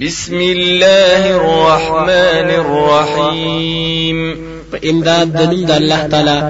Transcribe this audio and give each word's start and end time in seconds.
بسم 0.00 0.36
الله 0.36 1.36
الرحمن 1.36 2.50
الرحيم. 2.60 4.36
په 4.72 4.78
امداد 4.90 5.26
د 5.26 5.40
نوم 5.40 5.64
د 5.64 5.70
الله 5.70 6.08
تعالی 6.10 6.40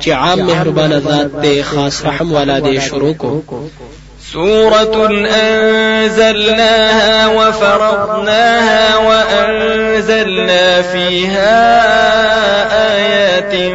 چې 0.00 0.08
عام 0.08 0.38
مهربان 0.38 0.98
ذات 0.98 1.42
دی 1.42 1.62
خاص 1.62 2.04
رحم 2.04 2.32
والا 2.32 2.58
دی 2.58 2.80
شروع 2.80 3.12
کو۔ 3.12 3.42
سورة 4.32 5.26
أنزلناها 5.26 7.26
وفرضناها 7.26 8.96
وأنزلنا 8.96 10.82
فيها 10.82 11.60
آيات 12.94 13.72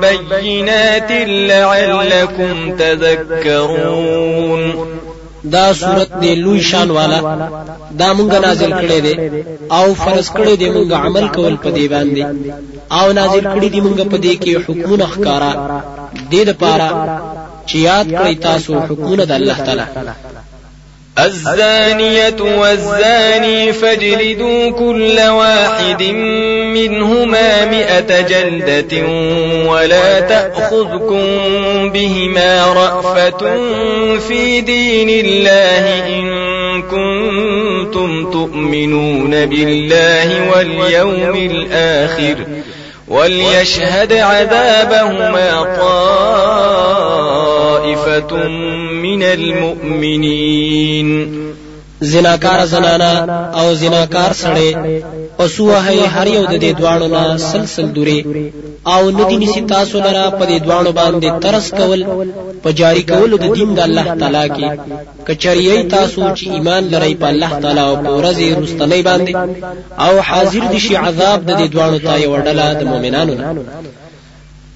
بينات 0.00 1.12
لعلكم 1.26 2.76
تذكرون. 2.76 4.97
دا 5.44 5.72
صورت 5.72 6.20
دی 6.20 6.34
لوی 6.34 6.60
شان 6.60 6.90
والا. 6.90 7.20
دا 7.98 8.08
مونږ 8.14 8.32
نازل 8.46 8.72
کړي 8.72 9.00
دي 9.06 9.14
او 9.70 9.94
فرض 9.94 10.30
کړي 10.30 10.54
دي 10.60 10.68
مونږ 10.70 10.92
عمل 10.92 11.28
کول 11.28 11.56
په 11.56 11.70
دی 11.70 11.88
باندې. 11.88 12.22
او 12.98 13.12
نازل 13.12 13.44
کړي 13.54 13.68
دي 13.72 13.80
مونږ 13.80 13.98
په 14.12 14.16
دی 14.24 14.34
کې 14.42 14.52
حکمونه 14.64 15.06
ښکارا. 15.14 15.52
دې 16.30 16.42
د 16.48 16.50
پاره 16.60 16.90
چې 17.68 17.76
یاد 17.88 18.06
کړئ 18.18 18.34
تاسو 18.48 18.72
حکمونه 18.88 19.24
د 19.24 19.32
الله 19.32 19.56
تعالی 19.66 19.86
الزانية 21.24 22.36
والزاني 22.40 23.72
فاجلدوا 23.72 24.70
كل 24.70 25.20
واحد 25.20 26.02
منهما 26.74 27.64
مئة 27.64 28.20
جلدة 28.20 29.06
ولا 29.66 30.20
تأخذكم 30.20 31.22
بهما 31.90 32.66
رأفة 32.66 33.56
في 34.28 34.60
دين 34.60 35.08
الله 35.08 36.06
إن 36.06 36.82
كنتم 36.82 38.30
تؤمنون 38.30 39.46
بالله 39.46 40.50
واليوم 40.50 41.36
الآخر 41.36 42.36
وليشهد 43.08 44.12
عذابهما 44.12 45.62
طائفة 47.94 48.48
من 49.02 49.22
المؤمنين. 49.22 51.08
زناکار 52.00 52.64
زنانا 52.66 53.12
او 53.60 53.74
زناکار 53.74 54.32
سړی 54.32 54.74
پسو 55.38 55.70
هي 55.70 56.00
هر 56.14 56.26
یو 56.26 56.44
د 56.46 56.60
دې 56.60 56.80
دواړو 56.80 57.08
نه 57.14 57.36
سلسل 57.36 57.86
دوری. 57.94 58.52
او 58.86 59.10
ندی 59.10 59.36
نسی 59.36 59.60
تاسو 59.60 59.98
لرا 59.98 60.30
په 60.30 60.46
دې 60.46 60.62
دواړو 60.66 60.92
باندې 61.00 61.42
ترس 61.42 61.70
کول 61.70 62.04
په 62.62 62.72
جاری 62.72 63.02
کول 63.02 63.36
د 63.38 63.54
دین 63.54 63.74
د 63.74 63.80
الله 63.80 64.14
تعالی 64.20 64.48
کې. 64.56 64.68
کچریای 65.26 65.82
تاسو 65.82 66.20
چې 66.34 66.44
ایمان 66.54 66.84
لرئ 66.92 67.14
په 67.14 67.26
الله 67.28 67.60
تعالی 67.62 67.80
او 67.80 67.96
په 67.96 68.10
ورځې 68.18 68.58
رستنی 68.62 69.02
باندې 69.02 69.32
او 69.98 70.20
حاضر 70.20 70.64
دي 70.72 70.80
شي 70.80 70.96
عذاب 70.96 71.46
د 71.46 71.50
دې 71.58 71.66
دواړو 71.74 71.98
ته 72.06 72.18
یو 72.18 72.36
ډله 72.36 72.74
د 72.74 72.82
مؤمنانو 72.82 73.34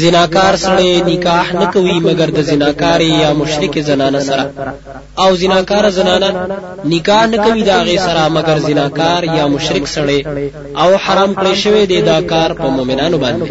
زناکار 0.00 0.56
سره 0.56 1.02
نکاح 1.08 1.52
نه 1.60 1.66
کوي 1.72 2.00
مگر 2.08 2.30
د 2.36 2.40
زناکار 2.50 3.00
یا 3.00 3.32
مشرک 3.40 3.74
زنانه 3.88 4.20
سره. 4.28 4.44
او 5.22 5.30
زناکار 5.42 5.90
زنانه 5.90 6.30
نکاح 6.84 7.26
نه 7.26 7.38
کوي 7.44 7.62
دا 7.62 7.78
غي 7.86 7.98
سره 7.98 8.28
مگر 8.28 8.58
زناکار 8.68 9.24
یا 9.24 9.46
مشرک 9.54 9.86
سره 9.94 10.18
او 10.82 10.90
حرام 11.04 11.34
کړی 11.34 11.54
شوی 11.62 11.86
دی 11.86 12.00
دا 12.10 12.20
کار 12.32 12.50
په 12.60 12.66
مؤمنانو 12.76 13.18
باندې 13.18 13.50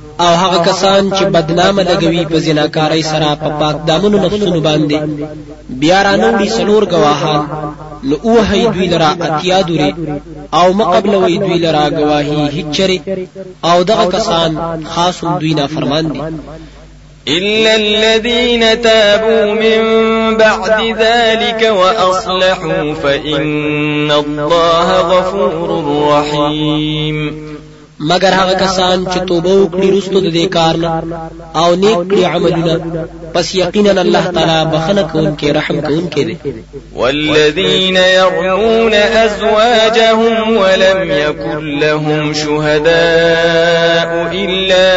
او 0.25 0.33
هغه 0.43 0.57
کسان 0.67 1.11
چې 1.17 1.23
بدنامه 1.35 1.83
لګوي 1.83 2.23
په 2.31 2.37
زناکارۍ 2.45 3.03
سره 3.11 3.29
په 3.43 3.49
پاک 3.59 3.75
دامنو 3.87 4.17
نفسونو 4.25 4.59
باندې. 4.67 4.99
بیا 5.81 5.99
رانوړي 6.07 6.49
سلور 6.57 6.83
گواهان 6.93 7.41
نو 8.09 8.15
اوهی 8.29 8.63
دوی 8.73 8.87
لرا 8.93 9.11
اتیا 9.25 9.61
دوری. 9.61 9.91
او 10.59 10.67
مقبلوی 10.73 11.37
دوی 11.37 11.57
لرا 11.65 11.85
گواهی 11.89 12.49
هیچری. 12.57 12.99
او 13.69 13.83
دغه 13.83 14.05
کسان 14.15 14.51
خاص 14.93 15.17
دوی 15.23 15.53
نه 15.53 15.67
فرمان 15.67 16.05
دي. 16.13 16.21
إلا 17.27 17.75
الذين 17.75 18.81
تابوا 18.81 19.53
من 19.53 19.81
بعد 20.37 20.95
ذلك 20.99 21.61
وأصلحوا 21.71 22.93
فإن 22.93 24.11
الله 24.11 24.87
غفور 25.01 25.69
رحيم 26.13 27.17
مگر 28.09 28.33
هغه 28.33 28.53
کسان 28.53 29.05
چې 29.05 29.19
توبه 29.27 29.49
وکړي 29.49 29.89
رستو 29.97 30.19
د 30.19 30.33
دې 30.33 30.45
کار 30.49 30.75
نه 30.77 31.03
أو 31.55 31.75
نیک 31.75 31.97
کړي 32.11 32.23
عملونه 32.25 32.79
پس 33.33 33.55
یقینا 33.55 34.01
الله 34.01 34.31
تعالی 34.35 34.71
بخنه 34.71 35.03
کوونکی 35.03 35.51
رحم 35.53 35.81
کوونکی 35.81 36.23
دی. 36.23 36.37
والذین 36.95 37.95
يرمون 37.95 38.93
ازواجهم 38.93 40.57
ولم 40.57 41.11
يكن 41.11 41.79
لهم 41.79 42.33
شهداء 42.33 44.09
الا 44.31 44.89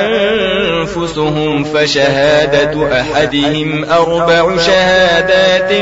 انفسهم 0.00 1.64
فشهادة 1.64 3.00
احدهم 3.00 3.84
أربع 3.84 4.58
شهادات 4.58 5.72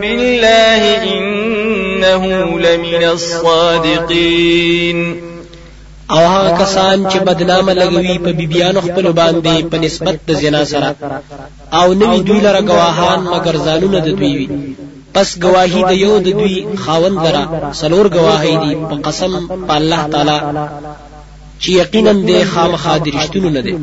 بالله 0.00 1.02
انه 1.02 2.24
لمن 2.58 3.04
الصادقين 3.04 4.98
او 6.14 6.22
هغه 6.34 6.50
کسان 6.62 6.96
چې 7.10 7.18
بدنامه 7.28 7.72
لګوي 7.80 8.16
په 8.24 8.30
بیبيانو 8.38 8.80
خپل 8.86 9.06
باندې 9.20 9.54
په 9.70 9.76
نسبت 9.84 10.16
د 10.28 10.30
زنا 10.42 10.62
سره. 10.72 10.88
او 11.78 11.86
نوی 12.00 12.18
دوی 12.28 12.40
لره 12.46 12.60
گواهان 12.70 13.20
مگر 13.34 13.54
ځانونه 13.66 13.98
د 14.06 14.08
دوی 14.18 14.32
وي. 14.38 14.48
پس 15.14 15.28
گواهی 15.44 15.82
د 15.90 15.92
یو 16.04 16.14
د 16.26 16.28
دوی 16.40 16.56
خاوند 16.84 17.16
لره 17.26 17.42
سلور 17.80 18.06
گواهی 18.16 18.54
دي 18.62 18.72
په 18.90 18.96
قسم 19.06 19.32
په 19.68 19.74
الله 19.80 20.02
تعالی 20.12 20.38
چې 21.62 21.68
یقینا 21.82 22.12
د 22.28 22.30
خامخا 22.52 22.94
درشتونو 23.06 23.48
نه 23.56 23.60
دي. 23.66 23.74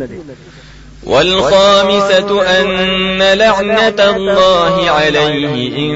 والخامسة 1.11 2.29
أن 2.59 3.21
لعنة 3.43 3.99
الله 4.15 4.89
عليه 4.89 5.77
إن 5.77 5.93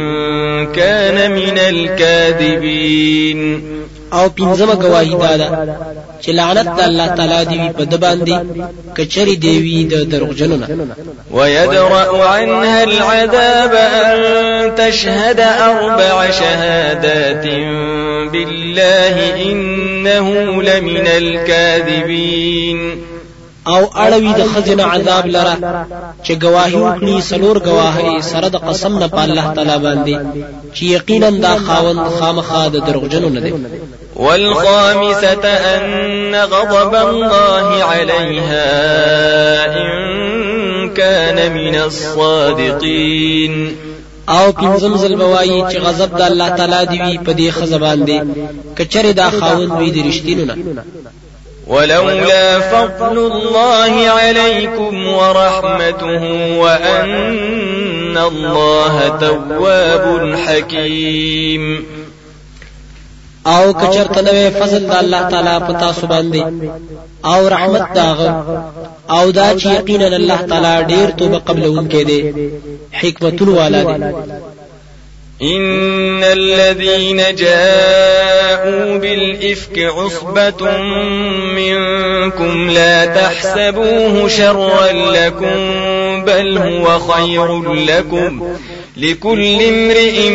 كان 0.78 1.18
من 1.32 1.58
الكاذبين 1.74 3.40
او 4.18 4.26
پنځمه 4.38 4.76
گواہی 4.84 5.16
دا 5.24 5.34
ده 5.42 5.48
چې 6.22 6.30
لعنت 6.40 6.68
د 6.78 6.80
الله 6.90 7.08
تعالی 7.18 7.42
دی 7.52 7.62
په 7.78 7.84
د 7.92 7.94
باندې 8.04 8.36
کچري 8.98 9.36
دیوی 9.46 9.80
د 9.92 9.94
دروغجنو 10.12 10.56
نه 10.62 10.68
ويدرأ 11.32 12.26
عنها 12.34 12.84
العذاب 12.84 13.74
أن 13.76 14.16
تشهد 14.76 15.40
أربع 15.40 16.32
شهادات 16.32 17.46
بالله 18.32 19.16
إنه 19.50 20.28
لمن 20.62 21.08
الكاذبين. 21.08 22.80
او 23.68 23.82
اړوي 24.06 24.34
د 24.40 24.42
خزنه 24.54 24.84
عذاب 24.84 25.26
لره 25.36 25.56
چې 26.26 26.34
گواهی 26.44 26.76
وکړي 26.86 27.18
سلور 27.30 27.58
گواهی 27.70 28.22
سره 28.32 28.48
د 28.50 28.58
قسم 28.68 28.94
نه 29.02 29.08
په 29.08 29.22
الله 29.24 29.54
تعالی 29.56 29.78
باندې 29.86 30.16
چې 30.76 30.84
یقینا 30.98 31.30
دا 31.46 31.54
خاوند 31.68 32.00
خامخا 32.18 32.64
د 32.68 32.76
دروغجنو 32.88 33.30
نه 33.36 33.40
دی 33.46 33.54
والخامسة 34.16 35.46
أن 35.46 36.36
غضب 36.36 36.96
الله 36.96 37.84
عليها 37.84 38.66
إن 39.78 40.90
كان 40.90 41.52
من 41.52 41.76
الصادقين. 41.76 43.76
او 44.30 44.52
پنځم 44.52 44.98
ځل 44.98 45.16
بوایي 45.16 45.64
چې 45.72 45.78
غضب 45.78 46.18
د 46.18 46.22
الله 46.22 46.50
تعالی 46.50 46.86
دی 46.90 47.02
وي 47.02 47.18
په 47.26 47.34
دې 47.34 47.50
خزبان 47.50 48.06
دی 48.06 48.22
کچره 48.78 49.12
دا 49.12 49.30
خاوند 49.30 49.72
وي 49.72 49.92
د 49.92 49.98
رښتینو 50.10 50.46
نه. 50.46 50.56
ولولا 51.68 52.60
فضل 52.60 53.18
الله 53.18 54.10
عليكم 54.10 55.08
ورحمته 55.08 56.24
وأن 56.58 58.18
الله 58.18 59.18
تواب 59.20 60.36
حكيم. 60.48 61.86
او 63.46 63.74
کچرته 63.74 64.22
نوې 64.22 64.50
فضل 64.60 64.86
د 64.88 64.94
الله 65.04 65.30
تعالی 65.30 65.60
په 65.68 65.74
تاسو 65.80 66.08
باندې. 66.08 66.44
او 67.26 67.48
رحمت 67.48 67.94
داغه 67.96 68.30
او 69.10 69.32
دا 69.32 69.54
چې 69.60 69.66
یقینا 69.66 70.06
الله 70.06 70.42
تعالی 70.42 70.96
ډیر 70.96 71.10
توبه 71.10 71.40
قبلونکې 71.48 72.04
دی. 72.10 72.22
حکمتون 72.94 73.50
والا 73.50 73.84
دی. 73.84 74.04
إن 75.42 76.24
الذين 76.24 77.36
جاءوا 77.36 78.98
بالإفك 78.98 79.80
عصبة 79.80 80.78
منكم 81.56 82.70
لا 82.70 83.06
تحسبوه 83.06 84.28
شرا 84.28 84.92
لكم 84.92 85.60
بل 86.26 86.58
هو 86.58 87.00
خير 87.00 87.64
لكم. 87.64 88.56
لكل 88.98 89.62
امرئ 89.62 90.30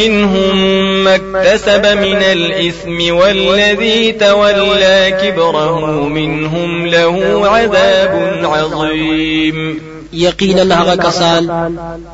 منهم 0.00 0.56
ما 1.04 1.14
اكتسب 1.14 1.86
من 1.86 2.22
الإثم 2.22 3.14
والذي 3.14 4.12
تولى 4.12 5.18
كبره 5.22 6.08
منهم 6.08 6.86
له 6.86 7.46
عذاب 7.48 8.40
عظيم. 8.44 9.80
یقینا 10.12 10.82
هغه 10.82 10.94
کسان 10.94 11.42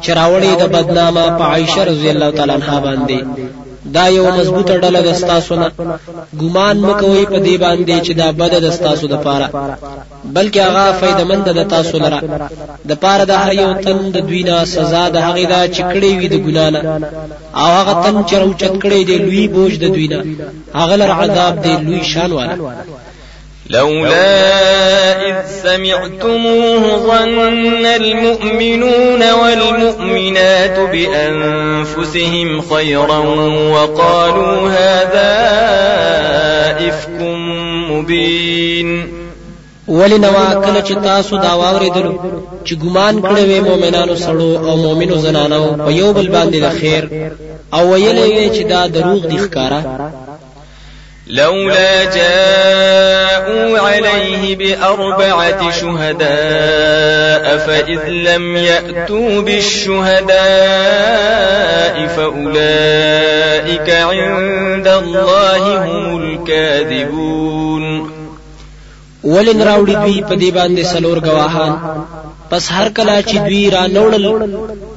چې 0.02 0.10
راوړي 0.10 0.52
د 0.60 0.62
بدنامه 0.62 1.38
په 1.38 1.44
عائشه 1.44 1.84
رضی 1.84 2.10
الله 2.10 2.30
تعالی 2.30 2.52
عنها 2.52 2.80
باندې 2.80 3.24
دا 3.84 4.04
یو 4.08 4.26
مضبوطه 4.38 4.74
ډله 4.80 5.00
د 5.08 5.10
ستاسو 5.22 5.54
نه 5.62 5.68
ګمان 6.40 6.76
مکوئ 6.88 7.24
په 7.32 7.38
دې 7.46 7.56
باندې 7.64 7.96
چې 8.06 8.12
دا 8.20 8.28
بد 8.40 8.52
د 8.64 8.68
ستاسو 8.78 9.06
د 9.12 9.16
پاره. 9.24 9.48
بلکې 10.36 10.60
هغه 10.68 10.84
فائدمند 11.00 11.46
د 11.58 11.60
تاسو 11.74 11.98
لره. 12.04 12.20
د 12.88 12.92
پاره 13.02 13.24
د 13.30 13.32
هر 13.42 13.52
یو 13.62 13.70
تن 13.84 13.98
د 14.14 14.18
دوی 14.28 14.42
نه 14.48 14.56
سزا 14.74 15.04
د 15.14 15.16
هغه 15.26 15.44
دا 15.52 15.60
چې 15.74 15.82
کړي 15.92 16.12
وي 16.18 16.28
د 16.34 16.36
ګنا 16.46 16.66
نه. 16.74 16.80
او 17.60 17.68
هغه 17.78 17.94
تن 18.04 18.16
چې 18.28 18.34
راوچت 18.42 18.74
کړي 18.82 19.00
دی 19.08 19.16
لوی 19.24 19.44
بوج 19.54 19.72
د 19.78 19.84
دوی 19.94 20.08
نه. 20.12 20.20
هغه 20.80 20.94
لر 21.00 21.10
عذاب 21.20 21.54
دی 21.64 21.74
لوی 21.86 22.02
شان 22.12 22.32
والا 22.32 22.56
لولا 23.70 25.28
إذ 25.28 25.34
سمعتموه 25.62 26.96
ظن 26.96 27.86
المؤمنون 27.86 29.32
والمؤمنات 29.32 30.78
بأنفسهم 30.78 32.60
خيرا 32.60 33.18
وقالوا 33.74 34.68
هذا 34.68 35.32
إفك 36.88 37.20
مبين. 37.90 39.22
ولنوا 39.88 40.54
کله 40.54 40.80
چې 40.82 40.94
تاسو 41.04 41.36
دا 41.36 41.52
واورېدلو 41.54 42.12
چې 42.64 42.74
ګمان 42.74 43.22
کړی 43.22 43.44
وي 43.48 43.60
مؤمنانو 43.60 44.16
سړو 44.16 44.68
او 44.68 44.76
مؤمنو 44.76 45.16
زنانو 45.16 45.76
په 45.84 45.90
یو 45.90 46.12
بل 46.12 46.28
باندې 46.28 46.56
د 46.62 46.68
خیر. 46.80 47.08
او 47.74 47.94
ویلې 47.94 48.50
چې 48.56 48.62
دا 48.62 48.86
دروغ 48.86 49.26
دي 49.26 49.38
ښکارا 49.38 49.80
لولا 51.32 52.04
جاءوا 52.04 53.78
عليه 53.78 54.56
بأربعة 54.56 55.70
شهداء 55.70 57.56
فإذ 57.58 58.08
لم 58.08 58.56
يأتوا 58.56 59.40
بالشهداء 59.40 60.36
فأولئك 62.06 63.90
عند 63.90 64.88
الله 64.88 65.84
هم 65.84 66.22
الكاذبون. 66.22 68.12
ولن 69.24 69.62
راوړي 69.62 69.96
دوی 70.04 70.22
په 70.28 70.34
دې 70.34 70.50
باندې 70.54 70.82
سلور 70.82 71.18
گواهان 71.18 71.72
پس 72.50 72.72
هر 72.72 72.88
کله 72.88 73.22
چې 73.22 73.36
دوی 73.36 73.70
را 73.70 73.86
نوړل 73.86 74.26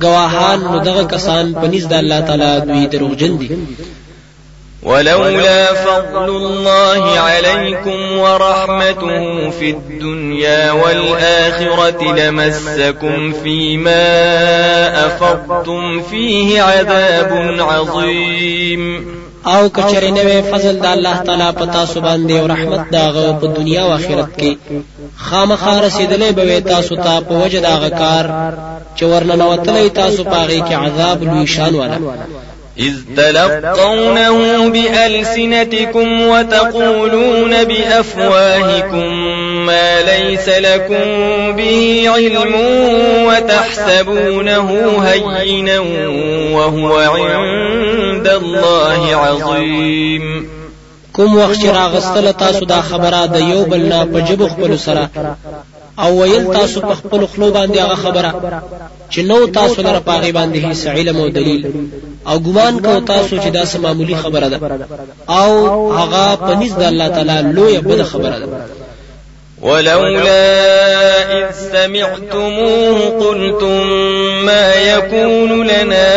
گواهان 0.01 0.59
نو 0.71 0.79
دغه 0.79 1.03
کسان 1.03 1.53
په 1.53 1.67
نږدې 1.67 1.93
الله 1.93 2.19
تعالی 2.19 2.59
دوی 2.67 2.87
دروغجن 2.87 3.37
دي 3.37 3.49
ولولا 4.85 5.73
فضل 5.73 6.29
الله 6.29 7.19
عليكم 7.19 8.17
ورحمته 8.17 9.49
في 9.49 9.69
الدنيا 9.69 10.71
والآخرة 10.71 12.13
لمسكم 12.13 13.33
فيما 13.43 14.05
أفضتم 15.05 16.01
فيه 16.01 16.61
عذاب 16.61 17.55
عظيم. 17.59 19.15
أو 19.47 19.69
کچره 19.69 20.09
نوې 20.09 20.41
فضل 20.51 20.79
د 20.79 20.85
الله 20.85 21.17
تعالی 21.17 21.51
په 21.57 21.65
تاسو 21.65 22.01
باندې 22.01 22.31
أو 22.31 22.45
رحمت 22.47 22.91
داغه 22.91 23.37
په 23.41 23.47
دنیا 23.47 23.83
أو 23.83 23.93
آخرت 23.95 24.29
کې 24.39 24.55
خامخا 25.17 25.81
رسیدلې 25.81 26.31
به 26.37 26.59
تاسو 26.59 26.95
ته 26.95 27.19
په 27.19 27.33
وجه 27.43 27.59
داغه 27.59 27.89
کار 27.89 28.25
چې 28.97 29.03
ورننوتلې 29.03 29.93
تاسو 30.01 30.23
پاغي 30.23 30.61
کې 30.61 30.73
عذاب 30.73 31.23
لوي 31.23 31.47
شان 31.47 31.75
والا 31.75 31.97
إذ 32.79 32.93
تلقونه 33.17 34.69
بألسنتكم 34.69 36.21
وتقولون 36.21 37.63
بأفواهكم 37.63 39.05
ما 39.65 40.01
ليس 40.01 40.49
لكم 40.49 41.05
به 41.55 42.05
علم 42.15 42.55
وتحسبونه 43.25 44.69
هينا 45.05 45.79
وهو 46.55 46.97
عند 46.97 48.27
الله 48.27 49.15
عظيم. 49.15 50.49
کوم 51.13 51.37
وخت 51.37 51.59
چې 51.61 51.65
راغستله 51.65 52.31
تاسو 52.31 52.65
دا 52.65 52.81
خبره 52.81 53.25
د 53.25 53.35
یو 53.35 53.63
بل 53.63 53.79
نه 53.79 55.09
او 56.03 56.21
ویل 56.21 56.53
تاسو 56.53 56.81
په 56.81 56.93
خپل 56.93 57.25
خلو 57.25 57.51
باندې 57.53 57.77
هغه 57.77 57.95
خبره 57.95 58.31
چې 59.11 59.19
نو 59.19 59.47
تاسو 59.47 59.81
لپاره 59.81 59.99
پاغي 59.99 60.31
باندې 60.31 60.57
هیڅ 60.65 60.87
علم 60.87 61.17
او 61.17 61.29
دلیل. 61.29 61.61
او 62.29 62.39
ګمان 62.39 62.79
کو 62.85 62.99
تاسو 62.99 63.37
چې 63.37 63.47
دا 63.47 63.65
سم 63.65 63.81
معمولی 63.81 64.15
خبره 64.15 64.47
ده. 64.47 64.59
او 65.29 65.51
هغه 65.91 66.35
پنځ 66.35 66.71
د 66.79 66.83
الله 66.83 67.07
تعالی 67.07 67.53
لوی 67.53 67.77
بد 67.77 68.03
خبره 68.03 68.39
ده. 68.39 68.47
ولولا 69.61 70.45
إذ 71.37 71.45
سمعتموه 71.71 72.99
قلتم 73.19 73.87
ما 74.45 74.73
يكون 74.73 75.67
لنا 75.67 76.11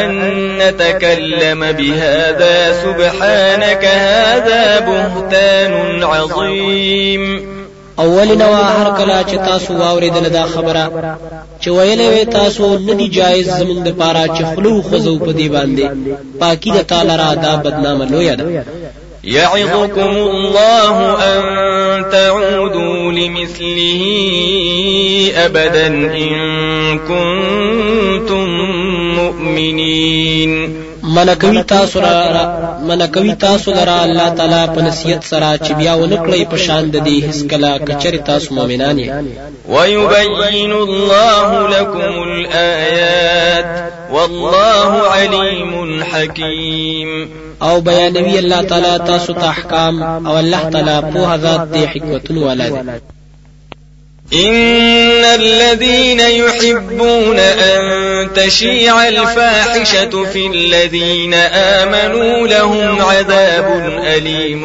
أن 0.00 0.10
نتكلم 0.58 1.72
بهذا 1.72 2.82
سبحانك 2.82 3.84
هذا 3.84 4.80
بهتان 4.80 6.04
عظيم 6.04 7.51
اول 7.98 8.28
نو 8.38 8.52
هر 8.54 8.90
کله 8.98 9.22
چې 9.22 9.36
تاسو 9.48 9.74
واورېدل 9.74 10.28
دا 10.28 10.44
خبره 10.54 10.84
چې 11.60 11.68
ویلې 11.68 12.08
وې 12.12 12.24
تاسو 12.32 12.78
ندي 12.78 13.08
جایز 13.08 13.46
زمون 13.58 13.82
د 13.82 13.90
پاره 14.00 14.26
چې 14.36 14.42
خلو 14.54 14.82
خزو 14.82 15.18
په 15.18 15.32
دی 15.32 15.48
باندې. 15.48 15.86
پاکی 16.40 16.70
د 16.70 16.82
تعالی 16.82 17.16
را 17.16 17.34
دا 17.34 17.56
بدنامه 17.56 18.04
لوی 18.04 18.36
ده. 18.36 18.64
يعظكم 19.24 20.12
الله 20.16 20.96
أن 21.32 21.42
تعودوا 22.10 23.12
لمثله 23.12 24.02
أبدا 25.46 25.86
إن 25.86 26.32
كنتم 26.98 28.46
مؤمنين 29.18 30.21
من 31.16 31.34
کوي 31.34 31.62
تاسو 31.62 32.00
را 32.00 32.46
من 32.88 33.06
کوي 33.06 33.34
تاسو 33.34 33.70
لرا 33.70 33.96
الله 34.04 34.28
تعالی 34.28 34.62
په 34.74 34.82
نصیحت 34.88 35.24
سره 35.24 35.56
چې 35.56 35.72
بیا 35.72 35.94
ونکړی 35.96 36.42
په 36.50 36.56
شان 36.56 36.90
د 36.90 36.96
دې 37.06 37.16
هیڅ 37.26 37.40
کله 37.50 37.78
کچری 37.78 38.18
تاسو 38.18 38.54
مؤمنان 38.54 38.98
یې. 38.98 39.10
ويبين 39.68 40.72
الله 40.72 41.68
لكم 41.68 42.22
الآيات 42.22 43.92
والله 44.12 44.90
عليم 45.14 46.04
حكيم. 46.04 47.28
او 47.62 47.80
بیانوي 47.80 48.38
الله 48.38 48.62
تعالی 48.62 48.98
تاسو 49.06 49.32
ته 49.32 49.48
احکام 49.48 50.02
او 50.02 50.38
الله 50.38 50.70
تعالی 50.70 51.12
په 51.12 51.36
ذات 51.36 51.68
دې 51.74 51.96
حکمتونو 51.96 52.46
والا 52.46 52.68
دی 52.68 52.78
إن 54.34 55.24
الذين 55.24 56.20
يحبون 56.20 57.38
أن 57.38 58.32
تشيع 58.34 59.08
الفاحشة 59.08 60.24
في 60.24 60.46
الذين 60.46 61.34
آمنوا 61.34 62.48
لهم 62.48 63.00
عذاب 63.02 63.98
أليم 64.04 64.62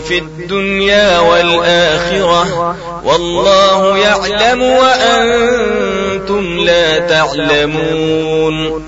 في 0.00 0.18
الدنيا 0.18 1.18
والآخرة 1.18 2.76
والله 3.04 3.98
يعلم 3.98 4.62
وأنتم 4.62 6.58
لا 6.58 6.98
تعلمون 6.98 8.84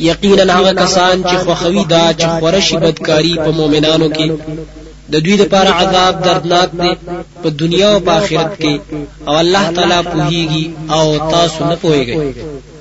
یقینا 0.00 0.60
هغه 0.60 0.72
کسان 0.72 1.22
چې 1.24 1.36
خوخوي 1.36 1.84
دا 1.84 2.12
چې 2.18 2.26
خورشي 2.40 2.76
بدکاری 2.76 3.36
په 3.36 3.50
مؤمنانو 3.50 4.08
کې 4.08 4.30
د 5.12 5.14
دوی 5.24 5.36
لپاره 5.42 5.70
عذاب 5.80 6.14
دردناک 6.26 6.70
دی 6.80 6.92
په 7.42 7.48
دنیا 7.62 7.90
او 7.94 8.00
په 8.06 8.12
آخرت 8.20 8.52
کې 8.62 8.74
او 9.28 9.34
الله 9.44 9.64
تعالی 9.76 10.00
پوهیږي 10.12 10.64
او 10.96 11.04
تاسو 11.34 11.60
نه 11.70 11.76
پوهیږئ. 11.82 12.18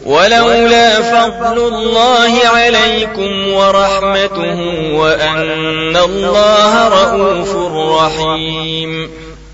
ولولا 0.06 0.90
فضل 1.02 1.58
الله 1.74 2.34
عليكم 2.56 3.54
ورحمته 3.54 4.58
وأن 5.00 5.96
الله 5.98 6.74
رؤوف 6.98 7.52
رحيم 8.00 8.92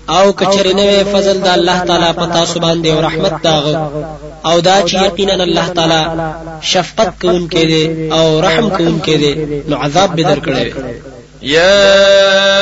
او 0.08 0.32
کچری 0.32 0.72
نه 0.74 1.04
فضل 1.12 1.36
د 1.40 1.48
الله 1.58 1.78
تعالی 1.88 2.10
پتا 2.22 2.44
سو 2.46 2.60
باندې 2.60 2.88
او 2.88 3.00
رحمت 3.00 3.42
داغ 3.42 3.64
او 4.46 4.60
دا 4.60 4.76
چې 4.88 4.94
یقینا 4.94 5.32
الله 5.32 5.68
تعالی 5.76 6.02
شفقت 6.72 7.10
کوونکې 7.22 7.64
دی 7.70 8.12
او 8.12 8.40
رحم 8.40 8.70
کوونکې 8.70 9.16
دی 9.22 9.32
نو 9.68 9.76
عذاب 9.76 10.16
به 10.16 10.22
درکړي 10.22 10.66
يا 11.42 12.61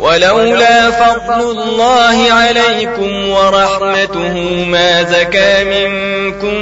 ولولا 0.00 0.90
فضل 0.90 1.50
الله 1.50 2.32
عليكم 2.32 3.28
ورحمته 3.28 4.64
ما 4.64 5.02
زكى 5.02 5.64
منكم 5.64 6.54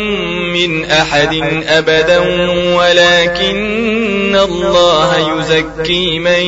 من 0.53 0.91
أحد 0.91 1.63
أبدا 1.69 2.19
ولكن 2.77 4.37
الله 4.37 5.39
يزكي 5.39 6.19
من 6.19 6.43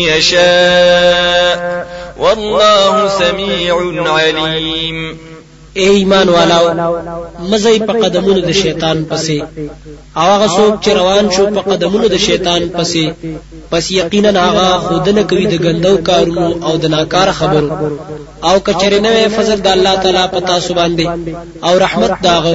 يشاء. 0.00 1.86
والله 2.18 3.08
سميع 3.08 3.92
عليم. 4.06 5.31
اے 5.80 5.84
ایمان 5.98 6.28
والاو 6.28 6.66
مزای 7.50 7.78
په 7.88 7.92
قدمونو 8.02 8.40
د 8.48 8.50
شیطان 8.62 8.98
پسې. 9.10 9.38
او 10.20 10.26
هغه 10.34 10.48
څوک 10.56 10.72
چې 10.84 10.90
روان 11.00 11.24
شو 11.34 11.44
په 11.54 11.60
قدمونو 11.70 12.06
د 12.14 12.16
شیطان 12.26 12.62
پسې. 12.76 13.04
پس 13.70 13.84
یقینا 14.00 14.30
هغه 14.46 14.66
خودنه 14.86 15.22
کوي 15.30 15.46
د 15.52 15.54
ګندو 15.64 15.94
کارونو 16.08 16.46
او 16.66 16.72
د 16.82 16.84
ناکار 16.94 17.28
خبرو. 17.38 17.70
او 18.48 18.54
کچره 18.66 18.98
نه 19.06 19.12
فضل 19.36 19.58
د 19.66 19.68
الله 19.76 19.94
تعالی 20.02 20.24
پتا 20.34 20.56
سو 20.66 20.74
باندې. 20.80 21.06
او 21.66 21.72
رحمت 21.84 22.12
داغه 22.26 22.54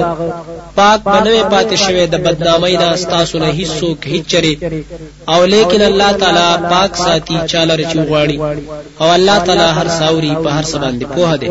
پاک 0.78 1.00
بنوي 1.14 1.42
پاتې 1.52 1.76
شوی 1.84 2.06
د 2.06 2.16
بدنامۍ 2.26 2.74
نه 2.82 2.86
استاسو 2.96 3.38
نه 3.44 3.48
هیڅوک 3.58 3.98
هیڅ 4.12 4.24
چره 4.32 4.54
او 5.32 5.40
لیکن 5.54 5.80
الله 5.90 6.12
تعالی 6.22 6.48
پاک 6.72 6.90
ساتي 7.04 7.36
چاله 7.50 7.74
رچو 7.80 8.00
غواړي. 8.10 8.36
او 9.00 9.08
الله 9.16 9.38
تعالی 9.46 9.68
هر 9.78 9.88
ساوري 9.98 10.32
په 10.44 10.50
هر 10.56 10.64
څه 10.70 10.76
باندې 10.82 11.04
پوهه 11.14 11.36
دی 11.42 11.50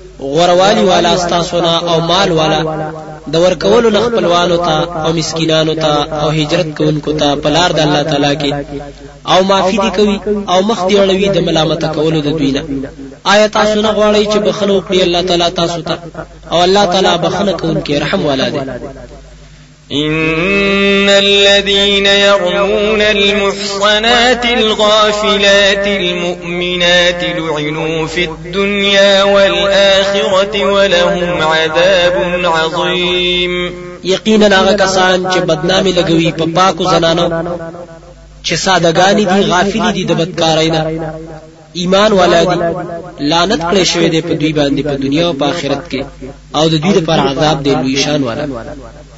غوروالی 0.21 0.83
والا 0.83 1.13
استاسونا 1.13 1.73
او 1.91 1.99
مال 2.01 2.31
والا. 2.31 2.61
د 3.33 3.35
ورکولو 3.35 3.89
نه 3.89 3.99
خپلوانو 3.99 4.57
ته 4.57 4.75
او 5.05 5.13
مسکینانو 5.13 5.73
ته 5.83 5.93
او 6.21 6.29
هجرت 6.29 6.69
کوونکو 6.77 7.11
ته 7.13 7.35
پلار 7.35 7.71
د 7.71 7.79
الله 7.79 8.03
تعالی 8.03 8.33
کې. 8.41 8.51
او 9.31 9.43
معافی 9.43 9.77
دي 9.77 9.89
کوي 9.97 10.17
او 10.51 10.61
مخ 10.69 10.79
دی 10.87 10.95
اړوي 11.03 11.29
د 11.31 11.37
ملامت 11.47 11.85
کولو 11.95 12.21
د 12.21 12.29
دوی 12.37 12.51
نه. 12.51 12.61
آیا 13.23 13.47
تاسو 13.47 13.81
نه 13.81 13.91
غواړئ 13.97 14.23
چې 14.33 14.37
بخنه 14.47 14.73
وکړي 14.73 15.01
الله 15.03 15.21
تعالی 15.21 15.49
تاسو 15.61 15.81
ته؟ 15.81 15.95
او 16.51 16.63
الله 16.63 16.85
تعالی 16.85 17.17
بخنه 17.25 17.53
کوونکی 17.53 17.99
رحم 18.03 18.25
والا 18.25 18.49
دی 18.49 18.61
إن 19.91 21.09
الذين 21.09 22.05
يرمون 22.05 23.01
المحصنات 23.01 24.45
الغافلات 24.45 25.87
المؤمنات 25.87 27.23
لعنوا 27.23 28.07
في 28.07 28.23
الدنيا 28.23 29.23
والآخرة 29.23 30.65
ولهم 30.65 31.41
عذاب 31.41 32.45
عظيم. 32.45 33.73
یقینا 34.03 34.61
هغه 34.61 34.73
کسان 34.73 35.25
چې 35.31 35.37
بدنامي 35.37 35.93
لګوي 35.93 36.31
په 36.39 36.45
پاکو 36.55 36.83
زنانو 36.83 37.29
چې 38.43 38.53
سادهګانی 38.53 39.25
دي 39.25 39.41
غافلی 39.51 39.91
دي 39.91 40.03
د 40.05 40.11
ایمان 41.73 42.11
والا 42.11 42.43
دي 42.43 42.57
لعنت 43.19 43.61
کړی 43.61 43.83
شوی 43.83 44.09
دی 44.09 44.21
په 44.21 44.33
دوی 44.33 44.53
باندې 44.53 44.81
په 44.83 44.95
دنیا 45.03 45.25
او 45.27 45.33
په 45.33 45.45
آخرت 45.45 45.83
کې. 45.91 46.01
او 46.55 46.69
د 46.69 46.75
دوی 46.83 46.93
لپاره 46.99 47.21
عذاب 47.31 47.63
دی 47.63 47.71
لوی 47.75 47.95
شان 48.03 48.23
والا. 48.23 48.45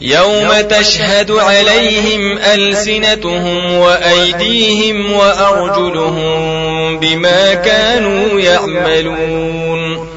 يوم 0.01 0.61
تشهد 0.61 1.31
عليهم 1.31 2.37
ألسنتهم 2.37 3.73
وأيديهم 3.73 5.11
وأرجلهم 5.11 6.99
بما 6.99 7.53
كانوا 7.53 8.39
يعملون 8.41 10.13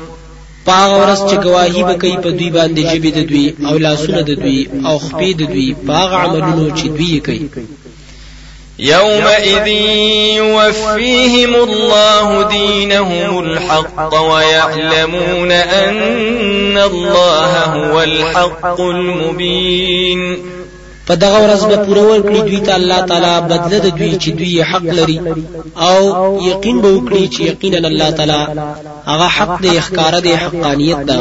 پاغ 0.66 0.90
ورځ 1.00 1.21
چې 1.31 1.37
گواہی 1.47 1.83
کوي 2.02 2.16
په 2.25 2.31
دوی 2.38 2.50
باندې 2.50 2.83
جبې 2.90 3.11
د 3.19 3.21
دوی 3.31 3.47
او 3.69 3.75
لاسونه 3.87 4.21
د 4.23 4.33
دوی 4.43 4.61
او 4.88 4.95
خپې 5.07 5.31
د 5.40 5.43
دوی 5.52 5.69
پاغ 5.88 6.14
عملونو 6.23 6.66
چې 6.78 6.87
دوی 6.99 7.21
کوي 7.26 7.49
يومئذ 8.78 9.66
يوفيهم 10.37 11.54
الله 11.54 12.49
دينهم 12.49 13.38
الحق 13.38 14.14
ويعلمون 14.14 15.52
أن 15.52 16.78
الله 16.78 17.64
هو 17.64 18.02
الحق 18.02 18.80
المبين. 18.80 20.37
په 21.06 21.14
دغه 21.14 21.38
ورځ 21.45 21.62
به 21.71 21.76
پوره 21.87 22.02
ورکړي 22.11 22.40
دوی 22.49 22.61
ته 22.66 22.73
الله 22.75 23.00
تعالی 23.11 23.35
بدله 23.50 23.78
د 23.78 23.88
دوی 23.99 24.12
چې 24.23 24.30
دوی 24.38 24.62
حق 24.71 24.87
لري 24.99 25.18
او 25.88 26.00
یقین 26.50 26.76
به 26.83 26.88
وکړي 26.97 27.25
چې 27.35 27.40
یقینا 27.50 27.78
الله 27.88 28.11
تعالی 28.11 28.42
هغه 29.11 29.26
حق 29.37 29.52
دی 29.62 29.80
ښکار 29.87 30.14
دی 30.26 30.35
حقانیت 30.42 31.00
دا 31.11 31.21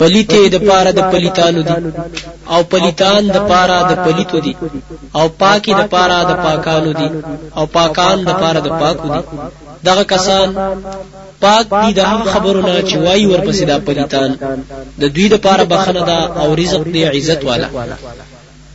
پلیته 0.00 0.40
د 0.54 0.56
پاره 0.68 0.90
د 0.98 1.00
پلیتانو 1.12 1.62
دي. 1.68 1.76
او 2.52 2.60
پلیتان 2.72 3.22
د 3.34 3.38
پاره 3.50 3.78
د 3.90 3.92
پلیتو 4.04 4.38
دي. 4.46 4.54
او 5.18 5.24
پاکي 5.40 5.72
د 5.80 5.82
پاره 5.94 6.18
د 6.30 6.32
پاکانو 6.44 6.92
دي. 7.00 7.08
او 7.58 7.64
پاکان 7.76 8.16
د 8.28 8.30
پاره 8.42 8.60
د 8.66 8.68
پاکو 8.80 9.06
دي. 9.14 9.22
دغه 9.88 10.02
کسان 10.12 10.48
پاک 11.44 11.66
دي 11.82 11.90
د 11.98 12.00
خبرونه 12.32 12.74
چې 12.88 12.96
وای 13.04 13.22
ورپسې 13.26 13.64
د 13.70 13.72
پلیتان. 13.86 14.30
د 15.00 15.02
دوی 15.14 15.26
د 15.34 15.36
پاره 15.44 15.64
بخنه 15.72 16.02
ده 16.10 16.18
او 16.40 16.48
رزق 16.60 16.82
دی 16.94 17.02
عزت 17.14 17.40
والا 17.48 17.68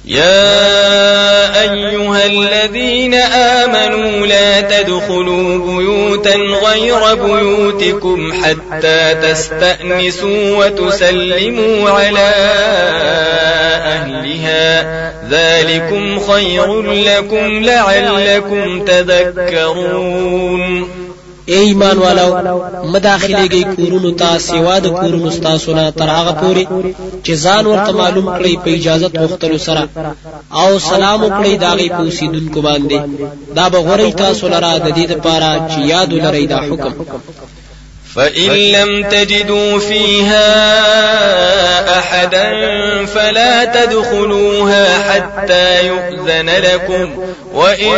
يا 0.08 1.62
أيها 1.62 2.26
الذين 2.26 3.14
آمنوا 3.14 4.28
لا 4.28 4.62
تدخلوا 4.62 5.58
بيوتا 5.58 6.36
غير 6.36 7.16
بيوتكم 7.16 8.34
حتى 8.44 9.16
تستأنسوا 9.22 10.66
وتسلموا 10.66 11.90
على 11.90 12.34
أهلها 13.86 15.06
ذلكم 15.30 16.20
خير 16.20 16.82
لكم 16.82 17.64
لعلكم 17.64 18.86
تذكرون 18.86 20.56
اے 21.52 21.58
ایمان 21.70 21.98
والو 22.04 22.30
مداخله 22.94 23.42
گئی 23.54 23.64
کورونو 23.76 24.12
ته 24.22 24.30
سیوا 24.46 24.76
د 24.86 24.88
کورونو 25.00 25.30
تاسو 25.48 25.74
نه 25.78 25.84
تر 26.00 26.10
هغه 26.18 26.34
پوري 26.42 26.64
چې 27.26 27.34
ځان 27.44 27.64
ورته 27.68 27.92
معلوم 28.02 28.28
کړی 28.38 28.54
په 28.64 28.70
اجازه 28.78 29.08
وختلو 29.24 29.60
سره. 29.68 29.84
او 30.62 30.70
سلام 30.92 31.20
وکړی 31.24 31.54
داغي 31.66 31.90
پوسیدونکو 31.98 32.60
باندې. 32.68 32.98
دا 33.58 33.66
به 33.76 33.80
غوري 33.88 34.10
تاسو 34.24 34.44
لره 34.54 34.72
د 34.86 34.88
دې 34.98 35.06
لپاره 35.14 35.50
چې 35.72 35.80
یاد 35.94 36.10
لرئ 36.24 36.46
دا 36.54 36.60
حکم 36.70 36.94
فإن 38.16 38.52
لم 38.52 39.10
تجدوا 39.10 39.80
فيها 39.80 40.46
أحدا 42.00 42.52
فلا 43.06 43.66
تدخلوها 43.66 45.12
حتى 45.12 45.88
يؤذن 45.88 46.50
لكم. 46.50 47.26
وإن 47.54 47.98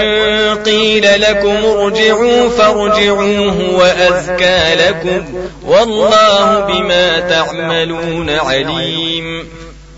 قيل 0.66 1.22
لكم 1.22 1.66
ارجعوا 1.66 2.50
فارجعوا 2.50 3.52
هو 3.52 3.82
أزكى 3.82 4.76
لكم. 4.76 5.26
والله 5.66 6.60
بما 6.60 7.20
تعملون 7.20 8.30
عليم. 8.30 9.48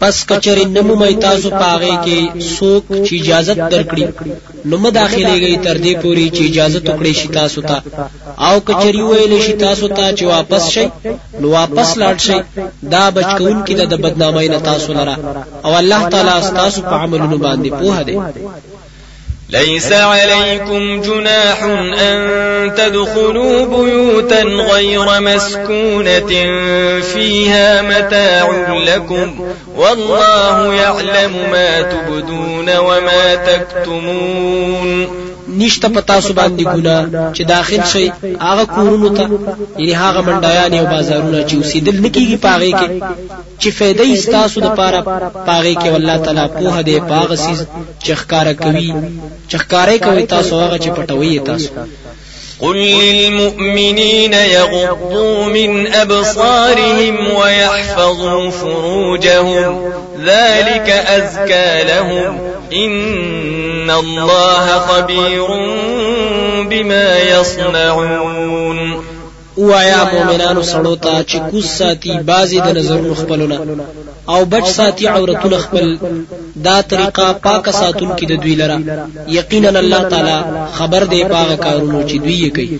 پس 0.02 0.16
کچری 0.30 0.66
نمو 0.76 0.96
مې 1.02 1.14
تاسو 1.28 1.50
پاغه 1.62 1.94
کې 2.06 2.20
سوک 2.56 2.84
چې 3.06 3.14
اجازه 3.22 3.54
درکړي 3.74 4.06
نو 4.70 4.76
مداخليږي 4.86 5.54
تر 5.66 5.76
دې 5.86 5.94
پوري 6.02 6.28
چې 6.36 6.42
اجازه 6.50 6.80
وکړي 6.88 7.14
شي 7.20 7.28
تاسو 7.40 7.60
ته 7.70 7.78
او 8.48 8.56
کچری 8.68 9.02
ویل 9.06 9.34
شي 9.46 9.54
تاسو 9.66 9.86
ته 9.98 10.06
چې 10.18 10.24
واپس 10.36 10.64
شي 10.74 10.86
نو 11.40 11.46
واپس 11.58 11.90
لاړ 12.02 12.16
شي 12.26 12.38
دا 12.94 13.04
بچکون 13.16 13.58
کې 13.66 13.74
د 13.92 13.96
بدنامۍ 14.04 14.48
نه 14.54 14.60
تاسو 14.70 14.90
لره 15.00 15.16
او 15.66 15.72
الله 15.82 16.02
تعالی 16.14 16.36
تاسو 16.62 16.80
په 16.90 16.96
عملونو 17.04 17.38
باندې 17.46 17.70
پوهه 17.80 18.04
دی 18.08 18.18
ليس 19.50 19.92
عليكم 19.92 21.02
جناح 21.02 21.64
أن 22.02 22.76
تدخلوا 22.76 23.66
بيوتا 23.66 24.42
غير 24.44 25.22
مسكونة 25.22 26.30
فيها 27.02 27.82
متاع 27.82 28.50
لكم 28.70 29.54
والله 29.76 30.74
يعلم 30.74 31.34
ما 31.52 31.82
تبدون 31.82 32.78
وما 32.78 33.36
تكتمون 33.36 35.19
نشته 35.58 35.90
پتا 35.98 36.18
سو 36.22 36.34
باندې 36.34 36.64
ګنا 36.74 36.98
چې 37.36 37.44
داخل 37.56 37.82
شي 37.92 38.06
هغه 38.48 38.66
کورونو 38.76 39.10
ته 39.18 39.24
یعنی 39.78 39.94
هغه 39.94 40.22
منډایان 40.28 40.74
او 40.80 40.86
بازارونه 40.94 41.40
چې 41.48 41.54
اوسېدل 41.56 41.96
نکېږي 42.06 42.38
پاغه 42.46 42.72
کې. 42.80 42.90
چې 43.62 43.70
فائدې 43.78 44.08
استاسو 44.14 44.60
د 44.62 44.70
پاره 44.80 45.02
پاغه 45.48 45.74
کې 45.82 45.90
والله 45.94 46.18
تعالی 46.26 46.46
په 46.56 46.82
دې 46.88 46.98
پاغه 47.12 47.36
سیز 47.46 47.60
چخکارا 48.06 48.54
کوي 48.64 48.90
چخکارې 49.52 49.98
کوي 50.06 50.24
تاسو 50.34 50.62
هغه 50.64 50.78
چې 50.84 50.90
پټوي 50.98 51.40
تاسو. 51.50 51.70
قل 52.62 52.76
للمؤمنين 52.76 54.34
يغضوا 54.34 55.46
من 55.46 55.94
أبصارهم 55.94 57.34
ويحفظوا 57.34 58.52
فروجهم 58.52 59.92
ذلك 60.26 60.90
أزكى 60.90 61.84
لهم 61.84 62.40
إن 62.74 63.39
الله 63.92 64.80
خبير 64.80 65.48
بما 66.70 67.18
يصنعون 67.18 68.80
وایا 69.58 70.04
مؤمنانو 70.14 70.62
سړو 70.72 70.96
ته 71.06 71.24
چې 71.30 71.38
کوس 71.52 71.66
ساتي 71.78 72.14
بازي 72.30 72.60
د 72.66 72.78
نظرونو 72.78 73.14
خپلونه 73.22 73.58
او 74.34 74.46
بچ 74.54 74.68
ساتي 74.78 75.08
عورتونه 75.08 75.58
خپل 75.66 75.86
دا 76.68 76.76
طریقه 76.92 77.26
پاک 77.46 77.70
ساتون 77.80 78.10
کې 78.18 78.26
د 78.32 78.34
دوی 78.44 78.56
لره. 78.62 78.78
یقینا 79.40 79.80
الله 79.80 80.02
تعالی 80.14 80.38
خبر 80.78 81.04
دی 81.12 81.22
پاک 81.34 81.50
کارونو 81.66 82.00
چې 82.10 82.16
دوی 82.26 82.50
کوي 82.50 82.80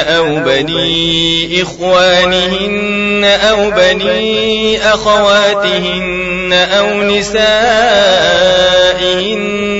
أو 0.00 0.36
بني 0.36 1.62
إخوانهن 1.62 3.24
أو 3.24 3.70
بني 3.70 4.78
أخواتهن 4.78 6.52
أو 6.52 7.02
نسائهن 7.02 7.40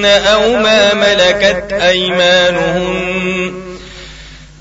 أو 0.05 0.57
ما 0.57 0.95
ملكت 0.95 1.73
أيمانهن 1.73 3.53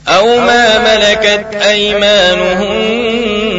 أو 0.08 0.40
ما 0.40 0.80
ملكت 0.80 1.56
أيمانهن. 1.56 3.59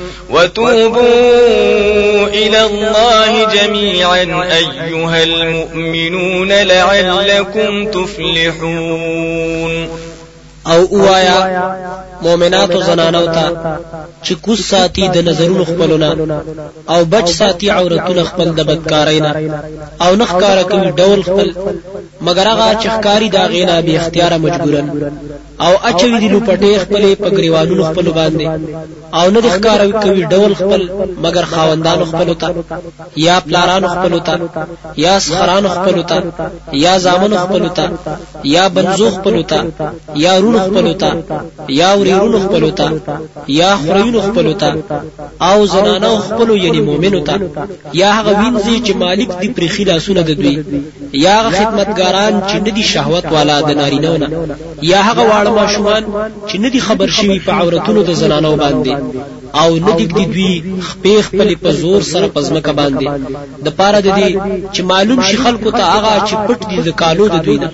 وتوبوا 0.33 2.27
إلى 2.27 2.65
الله 2.65 3.53
جميعا 3.53 4.23
أيها 4.57 5.23
المؤمنون 5.23 6.51
لعلكم 6.51 7.85
تفلحون. 7.91 9.31
او 10.67 10.81
اوایا 10.91 11.39
مؤمناتو 12.21 12.81
زنانو 12.81 13.25
ته 13.25 13.45
چې 14.25 14.33
کوس 14.45 14.59
ساتي 14.69 15.07
د 15.07 15.17
نظرونو 15.29 15.63
خپلونه 15.65 16.09
او 16.89 17.05
بچ 17.05 17.29
ساتي 17.29 17.69
عورتونه 17.69 18.23
خپل 18.23 18.47
د 18.55 18.61
بدکارینا 18.69 19.31
او 20.01 20.15
نخ 20.15 20.31
کار 20.43 20.63
کوي 20.63 20.91
ډول 20.99 21.23
خپل 21.29 21.47
مگر 22.27 22.47
هغه 22.47 22.67
چې 22.81 22.87
ښکاری 22.95 23.29
دا 23.35 23.43
غینا 23.53 23.81
به 23.81 23.97
اختیار 23.97 24.37
مجبورن 24.37 24.87
او 25.65 25.73
اچوي 25.89 26.17
دی 26.21 26.29
لپټې 26.35 26.71
خپل 26.83 27.03
په 27.21 27.29
گریوانونو 27.37 27.83
خپل 27.89 28.05
باندې. 28.17 28.45
او 29.19 29.25
نه 29.33 29.39
د 29.45 29.47
ښکار 29.55 29.81
کوي 30.03 30.23
ډول 30.33 30.51
خپل 30.61 30.81
مگر 31.23 31.43
خاوندانو 31.53 32.05
خپل 32.11 32.29
ته 32.41 32.47
یا 33.27 33.35
پلارانو 33.45 33.87
خپل 33.95 34.13
ته 34.27 34.33
یا 35.05 35.13
سخرانو 35.25 35.69
خپل 35.75 35.95
ته 36.09 36.17
یا 36.85 36.93
زامنو 37.05 37.37
خپل 37.43 37.63
ته 37.77 37.85
یا 38.55 38.63
بنزو 38.75 39.07
خپل 39.17 39.35
ته 39.51 39.59
یا 40.25 40.33
رونو 40.43 40.59
خپل 40.67 40.85
ته 41.01 41.09
یا 41.81 41.89
وريرونو 41.99 42.39
خپل 42.45 42.63
ته 42.79 42.87
یا 43.61 43.71
خورینو 43.83 44.21
خپل 44.27 44.53
ته 44.61 44.69
او 45.49 45.57
زنانو 45.73 46.13
خپل 46.27 46.49
یعنی 46.65 46.81
مؤمنو 46.89 47.19
ته. 47.27 47.35
یا 48.01 48.09
هغه 48.17 48.31
وینځي 48.41 48.75
چې 48.85 48.93
مالک 49.03 49.29
دی 49.41 49.49
پر 49.55 49.63
خلاصونه 49.75 50.21
د 50.21 50.31
دوی. 50.41 50.55
یا 51.25 51.35
هغه 51.41 51.51
خدمتګاران 51.59 52.33
چې 52.49 52.55
ندي 52.65 52.83
شهوت 52.93 53.25
والا 53.35 53.57
د 53.61 53.71
نارینه 53.79 54.17
نه 54.17 54.27
یا 54.91 54.99
هغه 55.09 55.23
واړه 55.29 55.50
ماشومان 55.59 56.03
چې 56.47 56.55
ندي 56.63 56.79
خبر 56.87 57.09
شوي 57.17 57.39
په 57.45 57.51
عورتونو 57.59 58.03
د 58.03 58.11
زنانو 58.21 58.55
باندې. 58.63 58.93
او 59.61 59.69
ندی 59.85 60.05
دی 60.15 60.25
دوی 60.35 60.53
خپې 60.89 61.15
خپل 61.27 61.55
په 61.63 61.69
زور 61.81 62.01
سره 62.11 62.27
پزمکه 62.35 62.73
باندې. 62.79 63.07
د 63.65 63.67
پاره 63.77 63.99
د 64.01 64.09
دې 64.17 64.29
چې 64.73 64.81
معلوم 64.91 65.19
شي 65.27 65.37
خلکو 65.45 65.69
ته 65.77 65.83
هغه 65.93 66.13
چې 66.27 66.35
پټ 66.47 66.59
دي 66.69 66.79
د 66.87 66.89
کالو 67.01 67.25
د 67.33 67.37
دوی 67.45 67.57
نه 67.63 67.69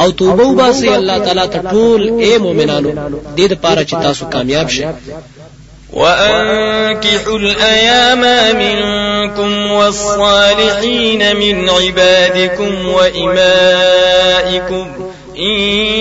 او 0.00 0.10
توبه 0.10 0.44
وباسي 0.46 0.88
الله 0.98 1.18
تعالی 1.26 1.46
ته 1.52 1.58
ټول 1.72 2.00
اے 2.22 2.32
مؤمنانو 2.44 2.90
دې 3.36 3.46
د 3.52 3.54
پاره 3.62 3.82
چې 3.88 3.94
تاسو 4.04 4.22
کامیاب 4.34 4.68
شئ 4.76 4.86
وأنكحوا 5.92 7.38
الأيام 7.38 8.20
منكم 8.56 9.72
والصالحين 9.72 11.36
من 11.36 11.68
عبادكم 11.68 12.88
وإمائكم 12.88 14.86
إن 15.36 15.58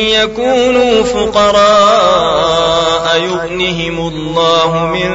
يكونوا 0.10 1.04
فقراء 1.04 2.40
يغنهم 3.20 4.08
الله 4.08 4.86
من 4.94 5.12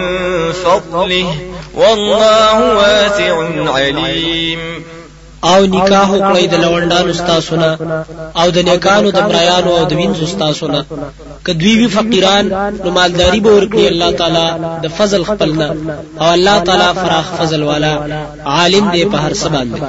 فضله 0.52 1.26
والله 1.74 2.76
واسع 2.76 3.34
عليم. 3.72 4.84
أو 5.44 5.64
نکاح 5.64 6.10
کړی 6.10 6.44
د 6.52 6.54
لوندانو 6.64 7.10
استاسونه 7.10 7.70
أو 8.40 8.50
د 8.56 8.58
نیکانو 8.68 9.10
د 9.16 9.20
برایانو 9.28 9.70
أو 9.78 9.84
د 9.90 9.92
وینځو 10.00 10.22
استاسونه 10.28 10.84
کدوی 11.46 11.74
وی 11.78 11.88
فقیران 11.96 12.46
نو 12.84 12.90
مالداری 12.98 13.40
به 13.40 13.50
ورکړي 13.56 13.86
الله 13.92 14.10
تعالی 14.20 14.46
د 14.84 14.94
فضل 14.98 15.24
خپلنا 15.30 15.68
أو 16.20 16.32
الله 16.36 16.58
تعالی 16.68 16.88
فراخ 17.00 17.34
فضل 17.40 17.62
والا 17.70 17.92
عالم 18.54 18.90
دی 18.94 19.04
په 19.04 19.16
هر 19.24 19.32
څه 19.32 19.48
باندې. 19.54 19.80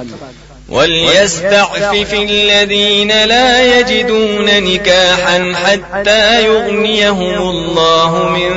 وليستعفف 0.69 2.13
الذين 2.13 3.25
لا 3.25 3.80
يجدون 3.80 4.45
نكاحا 4.45 5.54
حتى 5.65 6.45
يغنيهم 6.45 7.49
الله 7.49 8.30
من 8.30 8.54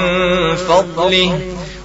فضله. 0.57 1.39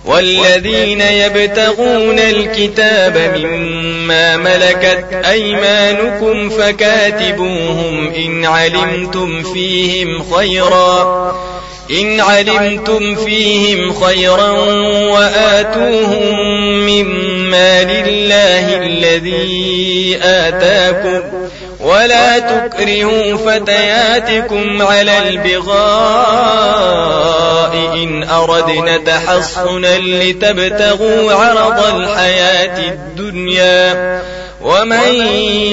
والذين 0.06 1.02
يبتغون 1.02 2.20
الكتاب 2.20 3.18
مما 3.38 4.38
ملكت 4.38 5.06
أيمانكم 5.26 6.50
فكاتبوهم 6.50 8.14
إن 8.14 8.46
علمتم 8.46 9.44
فيهم 9.44 10.24
خيرا. 10.36 11.53
إن 11.92 12.20
علمتم 12.20 13.16
فيهم 13.16 13.94
خيرا 13.94 14.52
وآتوهم 15.12 16.36
مما 16.86 17.84
لله 17.84 18.78
الذي 18.78 20.20
آتاكم 20.24 21.22
ولا 21.80 22.40
تكرهوا 22.40 23.38
فتياتكم 23.38 24.82
على 24.82 25.30
البغاء 25.30 25.74
إن 28.04 28.24
أردنا 28.24 28.98
تحصنا 28.98 29.98
لتبتغوا 29.98 31.34
عرض 31.34 31.96
الحياة 31.96 32.92
الدنيا 32.92 34.22
ومن 34.64 35.10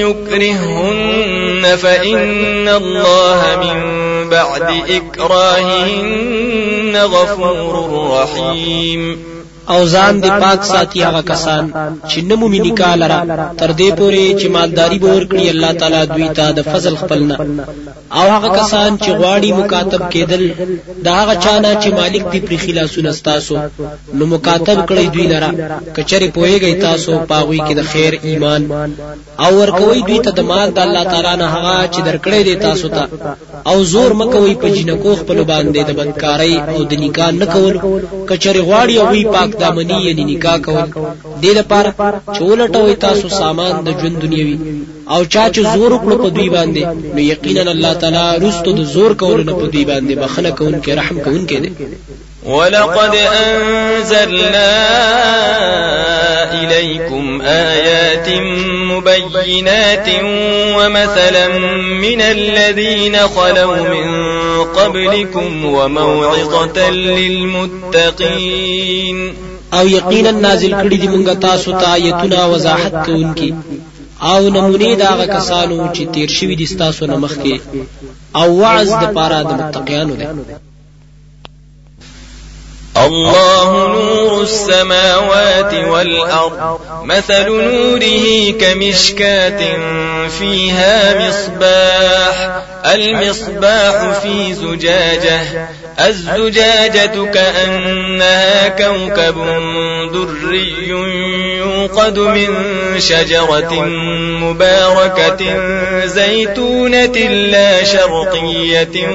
يكرهن 0.02 1.76
فإن 1.82 2.68
الله 2.68 3.42
من 3.62 3.78
بعد 4.30 4.68
إكراههن 4.88 6.96
غفور 6.96 8.10
رحيم. 8.12 9.29
او 9.72 9.80
ځان 9.94 10.14
د 10.24 10.26
پاک 10.42 10.60
ساتي 10.72 11.00
هغه 11.08 11.22
کسان 11.30 11.64
چې 12.10 12.18
نمو 12.28 12.46
می 12.52 12.60
نکالره 12.66 13.20
تر 13.60 13.70
دې 13.80 13.90
پورې 13.98 14.24
چې 14.40 14.46
مالداري 14.56 14.98
به 15.02 15.08
ورکړي 15.16 15.46
الله 15.52 15.72
تعالی 15.80 16.02
دوی 16.14 16.28
ته 16.38 16.44
د 16.58 16.60
فضل 16.72 16.94
خپلنا 17.02 17.36
او 18.18 18.24
هغه 18.34 18.48
کسان 18.58 18.90
چې 19.02 19.10
غواړي 19.20 19.50
مکاتب 19.60 20.02
کېدل 20.14 20.42
دا 21.06 21.14
هغه 21.22 21.34
چانه 21.44 21.70
چې 21.82 21.88
مالک 22.00 22.22
دی 22.32 22.40
پر 22.46 22.56
خلاصونه 22.64 23.10
ستاسو 23.20 23.56
نو 24.16 24.26
مکاتب 24.32 24.78
کړی 24.88 25.06
دوی 25.14 25.26
لره. 25.32 25.50
کچره 25.96 26.28
پويږي 26.36 26.72
تاسو 26.86 27.12
پاغوي 27.30 27.60
کې 27.66 27.74
د 27.76 27.82
خیر 27.92 28.12
ایمان. 28.28 28.62
او 29.44 29.50
ورکوي 29.60 30.00
دوی 30.08 30.18
ته 30.26 30.30
د 30.38 30.40
مال 30.50 30.68
د 30.76 30.78
الله 30.86 31.04
تعالی 31.12 31.34
نه 31.42 31.46
هغه 31.54 31.76
چې 31.92 32.00
درکړې 32.08 32.40
دی 32.46 32.54
تاسو 32.66 32.88
ته. 32.96 33.04
او 33.70 33.76
زور 33.92 34.10
مکوي 34.20 34.54
په 34.62 34.68
جنکو 34.76 35.12
خپل 35.20 35.38
باندې 35.50 35.80
د 35.84 35.90
بدکارۍ 35.98 36.54
او 36.72 36.78
د 36.90 36.92
نکاح 37.04 37.30
نه 37.40 37.46
کول 37.54 37.74
کچره 38.30 38.60
غواړي 38.68 38.94
او 39.00 39.06
وی 39.12 39.24
پاک 39.34 39.49
دامنی 39.60 39.98
یعنی 40.06 40.24
نکاح 40.30 40.56
کول. 40.66 40.86
دې 41.42 41.52
لپاره 41.60 41.90
چې 42.34 42.42
ولټوي 42.50 42.94
تاسو 43.06 43.26
سامان 43.40 43.74
د 43.86 43.88
ژوند 44.00 44.16
دنیوي 44.24 44.56
او 45.14 45.20
چا 45.32 45.44
چې 45.54 45.60
زور 45.74 45.90
وکړو 45.92 46.16
په 46.24 46.28
دوی 46.36 46.48
باندې 46.56 46.82
نو 47.14 47.20
یقینا 47.32 47.70
الله 47.74 47.92
تعالی 48.02 48.26
رستو 48.46 48.70
د 48.78 48.82
زور 48.94 49.12
کول 49.22 49.38
نه 49.48 49.54
په 49.60 49.66
دوی 49.72 49.84
باندې 49.90 50.12
بخنه 50.22 50.50
کوونکې 50.58 50.90
رحم 51.00 51.16
کوونکې 51.26 51.56
دی 51.62 51.70
ولقد 52.46 53.14
أنزلنا 53.14 54.70
إليكم 56.62 57.40
آيات 57.42 58.28
مبينات 58.90 60.08
ومثلا 60.76 61.48
من 61.78 62.20
الذين 62.20 63.16
خلوا 63.16 63.76
من 63.76 64.08
قبلكم 64.64 65.64
وموعظة 65.64 66.90
للمتقين. 66.90 68.30
أو 69.74 69.86
یقینا 69.86 70.30
نازل 70.30 70.74
کړي 70.74 70.96
دي 71.00 71.08
مونږه 71.08 71.34
تاسو 71.40 71.72
ته 71.72 71.94
آیتونه 71.94 72.36
أو 74.22 74.48
نمونه 74.48 74.94
دا 74.94 75.26
کسانو 75.26 75.88
چې 75.94 76.02
تیر 76.14 76.28
شوی 76.28 76.54
دي 76.54 76.66
أو 78.36 78.48
وعظ 78.60 78.88
د 78.88 79.14
پاره 79.14 79.42
د 79.42 79.52
الله 83.06 83.88
نور 83.88 84.42
السماوات 84.42 85.74
والأرض 85.74 86.80
مثل 87.04 87.48
نوره 87.48 88.50
كمشكاة 88.60 89.60
فيها 90.38 91.28
مصباح 91.28 92.62
المصباح 92.86 94.18
في 94.22 94.54
زجاجة 94.54 95.68
الزجاجة 96.06 97.30
كأنها 97.34 98.68
كوكب 98.68 99.34
دري 100.12 100.88
يوقد 101.58 102.18
من 102.18 102.54
شجرة 102.98 103.84
مباركة 104.40 105.60
زيتونة 106.06 107.18
لا 107.28 107.84
شرقية 107.84 109.08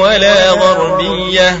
ولا 0.00 0.50
غربية. 0.50 1.60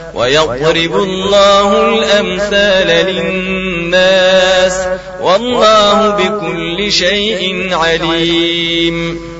ويضرب 0.39 0.95
الله 0.95 1.89
الأمثال 1.89 2.87
للناس 3.15 4.87
والله 5.21 6.09
بكل 6.09 6.91
شيء 6.91 7.69
عليم. 7.73 9.30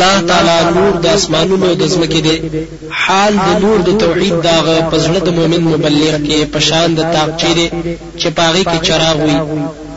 الله 0.00 0.20
تعالی 0.30 0.74
نور 0.74 0.92
د 1.04 1.06
اسمانونو 1.06 1.74
د 1.80 1.82
زمکه 1.92 2.20
دی. 2.26 2.36
حال 3.02 3.32
د 3.46 3.48
نور 3.64 3.78
د 3.88 3.90
توحید 4.02 4.34
داغه 4.48 4.76
پزړه 4.90 5.20
د 5.24 5.28
مؤمن 5.38 5.62
مبلغ 5.72 6.14
کې 6.26 6.38
پشان 6.54 6.88
د 6.94 7.00
تاقچې 7.14 7.52
دی 7.58 7.66
چې 8.20 8.28
پاغي 8.38 8.64
کې 8.70 8.78
چراغ 8.86 9.16
وي. 9.26 9.38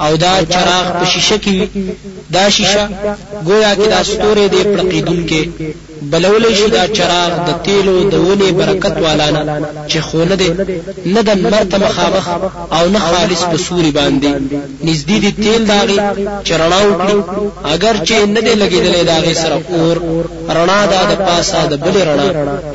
او 0.03 0.11
دا 0.23 0.33
چراغ 0.53 0.85
په 0.99 1.05
شیشه 1.13 1.37
کې 1.45 1.57
دا 2.35 2.45
شیشه 2.55 2.83
گویا 3.47 3.71
کې 3.75 3.87
دا 3.93 4.03
ستوره 4.11 4.45
دی 4.53 4.61
پړقیدون 4.71 5.21
کې 5.29 5.41
بلولې 6.11 6.51
شي 6.57 6.67
دا 6.75 6.83
چراغ 6.97 7.31
د 7.47 7.49
تیلو 7.65 7.95
د 8.13 8.15
ونی 8.25 8.51
برکت 8.59 8.95
والانا 9.05 9.41
چې 9.91 9.97
خونه 10.07 10.35
دي 10.41 10.49
نه 11.13 11.21
د 11.27 11.29
مرته 11.43 11.77
مخامخ 11.85 12.25
او 12.77 12.83
نه 12.93 12.99
خالص 13.07 13.41
په 13.51 13.57
سوري 13.65 13.91
باندې. 13.99 14.31
نږدې 14.87 15.17
دي 15.23 15.31
تیل 15.41 15.63
داغي 15.73 15.97
چرنا 16.47 16.79
وکړي. 16.87 17.17
اگر 17.73 17.95
چې 18.07 18.15
نه 18.35 18.41
دي 18.45 18.53
لګیدلې 18.61 19.03
داغي 19.11 19.33
سره 19.43 19.57
اور 19.75 19.95
رڼا 20.55 20.81
دا 20.93 21.01
د 21.11 21.13
پاسه 21.27 21.59
د 21.71 21.73
بل 21.83 21.95
رڼا. 22.07 22.27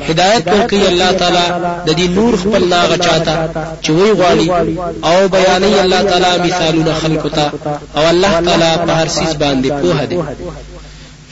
هدایت 0.09 0.43
ورکړي 0.53 0.87
الله 0.91 1.11
تعالی 1.21 1.47
د 1.87 1.89
دې 1.99 2.07
نور 2.17 2.33
خپل 2.41 2.61
ناغه 2.73 2.97
چاته 3.05 3.35
چې 3.83 3.89
وی 3.97 4.11
غواړي 4.19 4.47
او 5.09 5.17
بیانې 5.35 5.79
الله 5.83 6.01
تعالی 6.09 6.31
مثالونه 6.45 6.93
خلقو 7.01 7.29
ته. 7.37 7.45
او 7.97 8.03
الله 8.13 8.33
تعالی 8.45 8.71
په 8.85 8.91
هر 8.99 9.07
سیس 9.17 9.31
باندې 9.41 9.69
پوهه 9.81 10.05
دی 10.05 10.19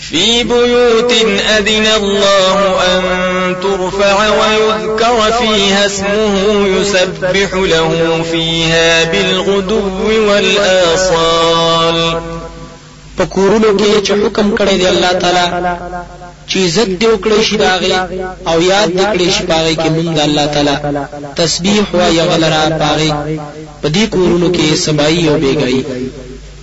في 0.09 0.43
بيوت 0.43 1.13
أذن 1.57 1.85
الله 1.85 2.81
أن 2.81 3.01
ترفع 3.61 4.15
ويذكر 4.29 5.31
فيها 5.31 5.85
اسمه 5.85 6.67
يسبح 6.67 7.53
له 7.53 8.21
فيها 8.31 9.03
بالغدو 9.03 9.81
والآصال. 10.27 12.21
په 13.17 13.25
کورونو 13.35 13.69
کې 13.79 13.91
چې 14.05 14.13
حکم 14.23 14.47
کړی 14.57 14.75
دی 14.81 14.87
الله 14.93 15.13
تعالی 15.21 15.45
چې 16.49 16.57
عزت 16.65 16.89
دی 16.99 17.07
وکړي 17.13 17.41
شي 17.47 17.57
داغه 17.57 17.99
أو 18.51 18.57
یاد 18.61 18.89
دی 18.97 19.05
کړي 19.13 19.27
شي 19.35 19.43
پاغه 19.51 19.73
کې 19.81 19.89
مونږ 19.95 20.19
الله 20.27 20.45
تعالی 20.53 20.75
تسبیح 21.39 21.85
أو 21.93 22.13
یغلرا 22.19 22.63
پاغه 22.81 23.09
په 23.81 23.87
دې 23.95 24.05
کورونو 24.15 24.47
کې 24.55 24.67
سبای 24.85 25.29
أو 25.29 25.35
بیګای 25.43 25.79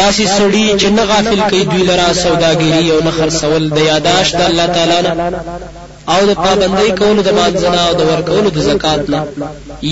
داسې 0.00 0.24
سړي 0.38 0.66
چې 0.80 0.88
نه 0.96 1.02
غافل 1.10 1.40
کوي 1.50 1.64
دوی 1.70 1.82
لرا 1.90 2.08
سوداګری 2.24 2.90
او 2.92 3.00
نه 3.06 3.12
خرڅول 3.18 3.62
د 3.76 3.78
یاداش 3.90 4.26
د 4.38 4.40
الله 4.48 4.66
تعالی 4.66 5.00
نه. 5.02 5.14
او 6.12 6.20
د 6.30 6.32
پابندۍ 6.44 6.90
کولو 7.00 7.20
د 7.22 7.30
مانځنه 7.38 7.78
او 7.86 7.92
د 8.00 8.02
ورکولو 8.10 8.48
د 8.50 8.58
زکات 8.68 9.02
نه. 9.12 9.20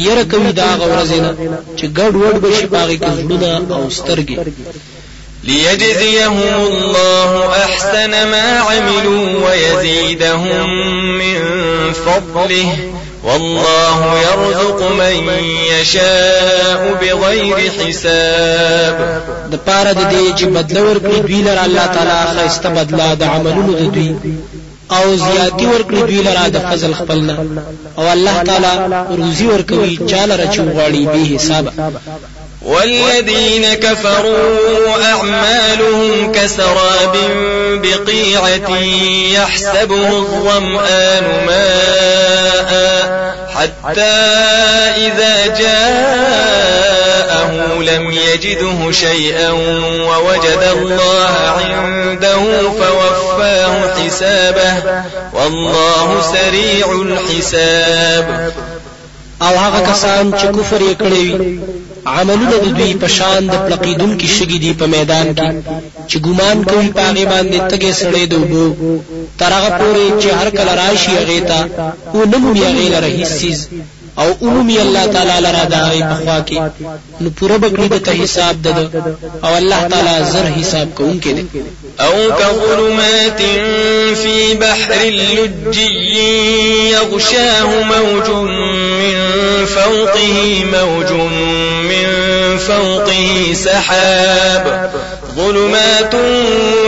ير 0.06 0.18
کوي 0.32 0.52
دا 0.60 0.70
غورزنه 0.80 1.30
چې 1.78 1.84
ګډ 1.98 2.12
وډ 2.22 2.36
بشي 2.44 2.66
پاغي 2.74 2.98
کې 2.98 3.10
زړونه 3.18 3.48
او 3.76 3.90
سترګې. 3.98 4.38
ليجزيهم 5.48 6.36
الله 6.66 7.52
أحسن 7.64 8.10
ما 8.32 8.46
عملوا 8.68 9.26
ويزيدهم 9.44 10.68
من 11.18 11.38
فضله 11.92 12.68
والله 13.24 13.98
يرزق 14.18 14.80
من 15.00 15.44
يشاء 15.72 16.80
بغير 17.00 17.70
حساب. 17.70 18.98
د 19.52 19.54
پاره 19.66 19.92
د 19.92 20.02
دې 20.12 20.38
چې 20.38 20.44
بدل 20.56 20.76
ورکړي 20.78 21.18
دوی 21.28 21.42
لره 21.42 21.64
الله 21.64 21.86
تعالی 21.86 22.18
خسته 22.34 22.68
بدلا 22.68 23.14
د 23.14 23.22
عملونو 23.22 23.72
د 23.72 23.82
دوی 23.94 24.10
او 24.96 25.16
زیاتی 25.16 25.66
ورکړي 25.66 26.00
دوی 26.08 26.22
لره 26.28 26.48
د 26.48 26.58
فضل 26.70 26.94
خپلنا 26.94 27.34
او 27.98 28.12
الله 28.12 28.42
تعالی 28.42 28.74
روزي 29.20 29.46
ورکوي 29.46 29.96
چاله 30.10 30.34
رچو 30.36 30.62
غواړي 30.74 31.02
به 31.12 31.20
حساب 31.34 31.64
والذين 32.64 33.74
كفروا 33.74 35.04
أعمالهم 35.04 36.32
كسراب 36.32 37.16
بقيعة 37.82 38.78
يحسبه 39.34 40.08
الظمآن 40.08 41.24
ماء 41.46 42.74
حتى 43.54 44.02
إذا 44.96 45.46
جاءه 45.46 47.50
لم 47.82 48.10
يجده 48.10 48.92
شيئا 48.92 49.50
ووجد 49.50 50.62
الله 50.72 51.60
عنده 51.70 52.40
فوفاه 52.70 53.94
حسابه 54.04 54.74
والله 55.32 56.22
سريع 56.32 57.02
الحساب. 57.02 58.52
أو 59.42 59.56
هغه 59.56 59.92
کسان 59.92 60.32
چې 60.32 60.46
عملونه 62.06 62.56
د 62.64 62.66
دوی 62.78 62.92
په 63.02 63.08
شان 63.16 63.42
د 63.52 63.54
پلقیدون 63.64 64.12
کې 64.18 64.28
شګي 64.36 64.58
دي 64.64 64.72
په 64.80 64.86
میدان 64.94 65.26
کې 65.36 65.48
چې 66.08 66.16
ګمان 66.26 66.58
کوي 66.70 66.88
پاغه 66.98 67.24
باندې 67.32 67.58
تګې 67.70 67.92
سړې 68.00 68.24
دوبو 68.32 68.64
ترغه 69.40 69.70
پوري 69.78 70.08
چې 70.20 70.28
هر 70.38 70.48
کله 70.58 70.72
راشي 70.82 71.12
هغه 71.20 71.40
ته 71.48 71.58
او 72.14 72.20
نمو 72.32 72.50
یې 72.60 72.70
غیله 72.76 72.98
رهیسیز 73.06 73.58
أو 74.18 74.34
عمومي 74.42 74.80
الله 74.80 75.06
تعالی 75.06 75.40
لرا 75.40 75.64
داغي 75.64 76.02
بخوا 76.02 76.44
کې 76.48 76.58
نو 77.20 77.30
پوره 77.38 77.56
بکړي 77.58 77.88
د 77.88 78.08
حساب 78.22 78.62
ده 78.62 78.90
أو 79.44 79.56
الله 79.56 79.88
تعالی 79.88 80.24
زر 80.32 80.46
حساب 80.60 80.88
کوونکی 80.94 81.32
دی 81.32 81.46
أو 82.00 82.30
كظلمات 82.38 83.40
في 84.22 84.54
بحر 84.54 84.92
اللجي 84.92 86.90
يغشاه 86.90 87.82
موج 87.82 88.30
من 88.30 89.16
فوقه 89.66 90.64
موج 90.72 91.12
من 91.90 92.06
فوقه 92.58 93.54
سحاب۔ 93.54 94.90
ظلمات 95.36 96.14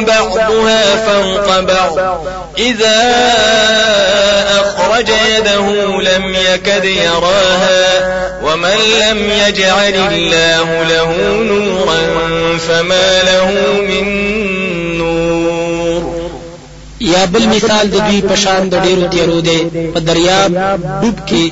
بعضها 0.07 0.97
فوق 0.97 1.61
بعض. 1.61 1.99
إذا 2.59 2.97
أخرج 4.61 5.09
يده 5.09 5.67
لم 6.01 6.35
يكد 6.53 6.85
يراها 6.85 8.17
ومن 8.43 8.77
لم 9.01 9.31
يجعل 9.49 9.95
الله 10.13 10.83
له 10.83 11.17
نورا 11.43 11.99
فما 12.69 13.23
له 13.23 13.51
من 13.83 14.07
یا 17.01 17.27
بل 17.33 17.47
مثال 17.49 17.89
د 17.89 17.97
دوی 18.07 18.21
پشان 18.29 18.69
د 18.69 18.75
ډیرو 18.85 19.07
تیرو 19.15 19.41
دی 19.49 19.61
په 19.95 20.01
دریاب 20.09 20.51
ډوب 21.03 21.19
کې 21.29 21.45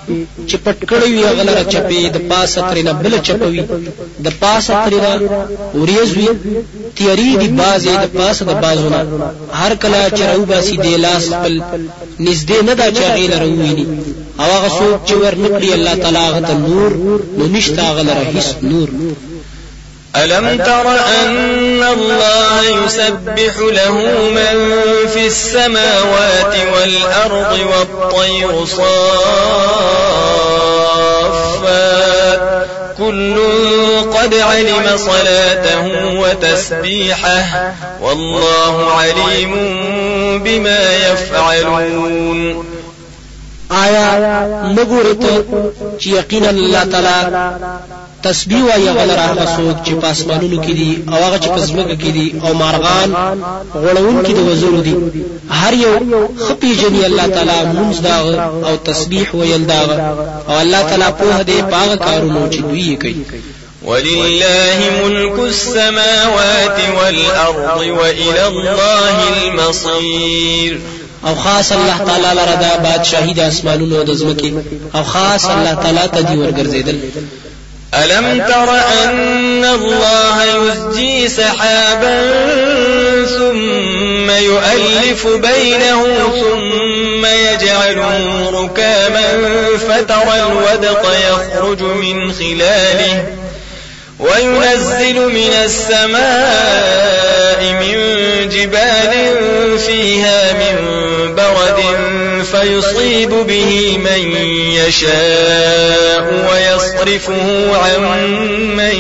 چې 0.49 0.57
پټ 0.65 0.79
کړی 0.91 1.11
وي 1.15 1.25
غلره 1.39 1.65
چپی 1.73 2.03
د 2.15 2.19
پاسه 2.31 2.61
ترنه 2.69 2.93
بل 3.03 3.19
چپوي 3.27 3.63
د 4.25 4.29
پاسه 4.41 4.73
ترنه 4.85 5.13
اوریز 5.75 6.11
وي 6.17 6.29
تیری 6.97 7.31
دی 7.41 7.49
بازه 7.61 7.93
د 8.05 8.07
پاسه 8.19 8.43
د 8.51 8.53
بازونه 8.65 9.01
هر 9.61 9.73
کله 9.83 10.01
چې 10.17 10.23
راو 10.31 10.45
باسي 10.53 10.77
د 10.85 10.87
لاس 11.05 11.25
خپل 11.35 11.55
نږدې 12.27 12.59
نه 12.69 12.75
دا 12.81 12.89
چاغې 12.99 13.27
لرويني 13.33 13.87
او 14.41 14.49
هغه 14.57 14.69
څوک 14.79 14.99
چې 15.09 15.15
ور 15.23 15.35
نکړي 15.45 15.71
الله 15.77 15.95
تعالی 16.03 16.27
غته 16.35 16.55
نور 16.67 16.91
نو 17.39 17.45
نشتا 17.55 17.87
غلره 17.97 18.25
هیڅ 18.35 18.49
نور 18.71 18.89
ألم 20.17 20.59
تر 20.59 20.89
أن 20.91 21.83
الله 21.83 22.85
يسبح 22.85 23.59
له 23.59 23.95
من 24.31 24.79
في 25.15 25.27
السماوات 25.27 26.55
والأرض 26.75 27.59
والطير 27.59 28.65
صافات 28.65 28.85
كل 32.99 33.37
قد 34.15 34.35
علم 34.35 34.97
صلاته 34.97 35.87
وتسبيحه. 36.21 37.73
والله 38.01 38.91
عليم 38.93 39.53
بما 40.45 40.97
يفعلون. 40.97 42.74
آیا 43.83 44.07
نګورې 44.77 45.15
ته 45.23 45.33
چې 46.01 46.09
یقینا 46.21 46.49
الله 46.49 46.85
تعالی 46.93 47.19
تسبیح 48.27 48.63
وایي 48.65 48.89
غلر 48.99 49.19
هغه 49.19 49.45
څوک 49.57 49.77
چې 49.87 49.93
په 50.03 50.07
اسمانونو 50.15 50.59
کې 50.65 50.73
دي 50.79 50.93
او 51.13 51.19
هغه 51.25 51.39
چې 51.43 51.49
په 51.55 51.61
ځمکه 51.69 51.95
کې 52.03 52.11
دي 52.17 52.27
او 52.45 52.55
مارغان 52.63 53.09
غړون 53.85 54.17
کې 54.25 54.33
د 54.39 54.41
وزرو 54.49 54.81
دي. 54.87 54.95
هر 55.61 55.73
یو 55.85 55.95
خپي 56.47 56.71
جني 56.81 57.03
الله 57.09 57.27
تعالی 57.35 57.59
مونږ 57.77 57.95
دا 58.07 58.17
او 58.67 58.77
تسبیح 58.91 59.27
ویل 59.35 59.65
دا 59.73 59.81
او 60.49 60.55
الله 60.63 60.83
تعالی 60.89 61.11
په 61.21 61.43
دې 61.49 61.59
پاغه 61.73 61.97
کارونو 62.07 62.43
چې 62.53 62.61
دوی 62.69 62.97
کوي. 63.03 63.17
ولله 63.89 64.79
ملك 65.05 65.39
السماوات 65.39 66.79
والأرض 66.99 67.81
وإلى 67.99 68.47
الله 68.47 69.17
المصير 69.37 70.81
أو 71.27 71.35
خاص 71.35 71.73
الله 71.73 71.99
تعالی 72.07 72.35
لره 72.41 72.55
دا 72.55 72.77
بادشاہي 72.77 73.35
د 73.35 73.41
اسمانونو 73.41 74.03
د 74.03 74.15
ځمکې. 74.15 74.53
أو 74.95 75.03
خاص 75.03 75.45
الله 75.47 75.75
تعالی 75.75 76.09
ته 76.09 76.21
دی 76.21 76.37
ورګرځیدل 76.37 76.97
ألم 77.95 78.45
تر 78.49 78.71
أن 79.05 79.65
الله 79.65 80.45
يزجي 80.45 81.29
سحابا 81.29 82.21
ثم 83.39 84.31
يؤلف 84.31 85.27
بينه 85.27 86.05
ثم 86.41 87.27
يجعله 87.27 88.51
ركاما 88.51 89.29
فترى 89.89 90.43
الودق 90.43 91.03
يخرج 91.31 91.83
من 91.83 92.33
خلاله 92.33 93.25
وينزل 94.21 95.17
من 95.33 95.53
السماء 95.65 97.61
من 97.81 97.97
جبال 98.49 99.13
فيصيب 102.81 103.31
به 103.31 103.99
من 103.99 104.23
يشاء 104.73 106.25
ويصرفه 106.51 107.77
عن 107.77 108.01
من 108.77 108.97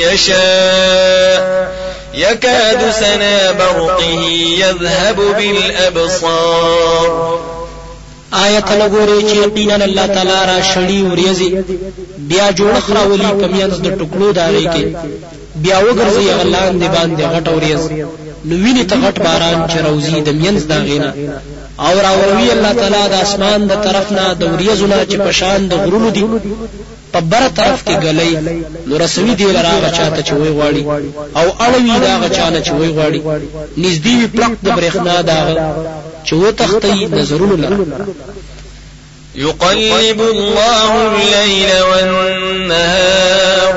يشاء. 0.00 1.70
يكاد 2.14 2.90
سنا 2.90 3.52
برقه 3.52 4.12
يذهب 4.58 5.16
بالأبصار. 5.36 7.10
آیت 8.32 8.64
لګوري 8.64 9.22
چې 9.30 9.36
یقینا 9.36 9.84
الله 9.84 10.06
تعالی 10.06 10.30
را 10.46 10.60
شړی 10.62 11.02
وریزي 11.12 11.54
بیا 12.18 12.50
جوړ 12.50 12.80
خراولي 12.80 13.30
پمیانس 13.40 13.74
د 13.74 13.86
ټکړو 13.98 14.32
داري 14.32 14.64
کې. 14.64 14.96
بیا 15.54 15.78
وګرځي 15.80 16.30
غلان 16.40 16.80
دی 16.80 16.88
باندې 16.88 17.22
غټ 17.34 17.48
وریز 17.48 17.82
نو 18.44 18.54
ویني 18.64 18.84
ته 18.90 18.96
غټ 19.04 19.16
باران 19.26 19.58
چې 19.70 19.78
روزي 19.86 20.20
د 20.20 20.28
مینس 20.42 20.62
دا 20.70 20.78
غینا 20.88 21.10
او 21.86 22.00
راوروي 22.06 22.52
الله 22.52 22.72
تعالی 22.72 23.08
د 23.08 23.14
اسمان 23.24 23.66
د 23.66 23.74
طرف 23.84 24.12
نه 24.12 24.34
د 24.40 24.42
وریزونه 24.52 24.96
چې 25.10 25.16
پشان 25.26 25.68
د 25.68 25.74
غرونو 25.84 26.10
دي 26.10 26.24
په 27.12 27.20
بر 27.20 27.44
طرف 27.58 27.80
کې 27.86 27.94
غلې 28.04 28.32
نو 28.86 28.98
رسوي 29.04 29.34
دی 29.34 29.44
لراغه 29.56 29.90
چاته 29.98 30.22
چې 30.22 30.32
وای 30.32 30.52
غواړي 30.58 30.82
او 31.38 31.46
اړوي 31.66 31.96
دا 32.06 32.12
غچانه 32.22 32.60
چې 32.66 32.70
وای 32.72 32.90
غواړي 32.96 33.20
نږدې 33.84 34.14
وي 34.18 34.26
پلک 34.34 34.52
د 34.62 34.68
برېښنا 34.78 35.16
دا 35.30 35.40
چې 36.26 36.32
و 36.32 36.50
تختې 36.60 37.14
نظرونو 37.18 37.56
لره 37.56 37.78
يقلب 39.34 40.20
الله 40.20 40.90
الليل 41.06 41.70
والنهار 41.90 43.74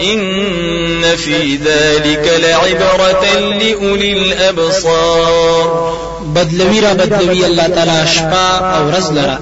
إن 0.00 1.16
في 1.16 1.56
ذلك 1.56 2.40
لعبرة 2.42 3.24
لأولي 3.38 4.12
الأبصار 4.12 6.03
بدلوی 6.34 6.80
را 6.80 6.94
بدلوی 6.94 7.44
الله 7.44 7.68
تعالی 7.68 8.06
شپه 8.06 8.46
أو 8.76 8.90
ورځ 8.90 9.10
لره 9.12 9.38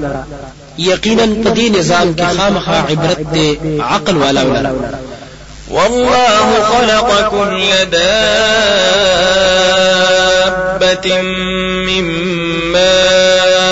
یقینا 0.79 1.27
په 1.45 1.51
دې 1.55 1.71
نظام 1.79 2.15
کې 2.17 2.23
خامخا 2.37 2.79
عبرت 2.91 3.21
دی 3.33 3.59
عقل 3.81 4.17
والا 4.17 4.43
ولره 4.43 5.01
والله 5.71 6.63
خلق 6.73 7.29
كل 7.31 7.71
دابة 7.93 8.43
من 11.87 12.05
ماء. 12.73 13.72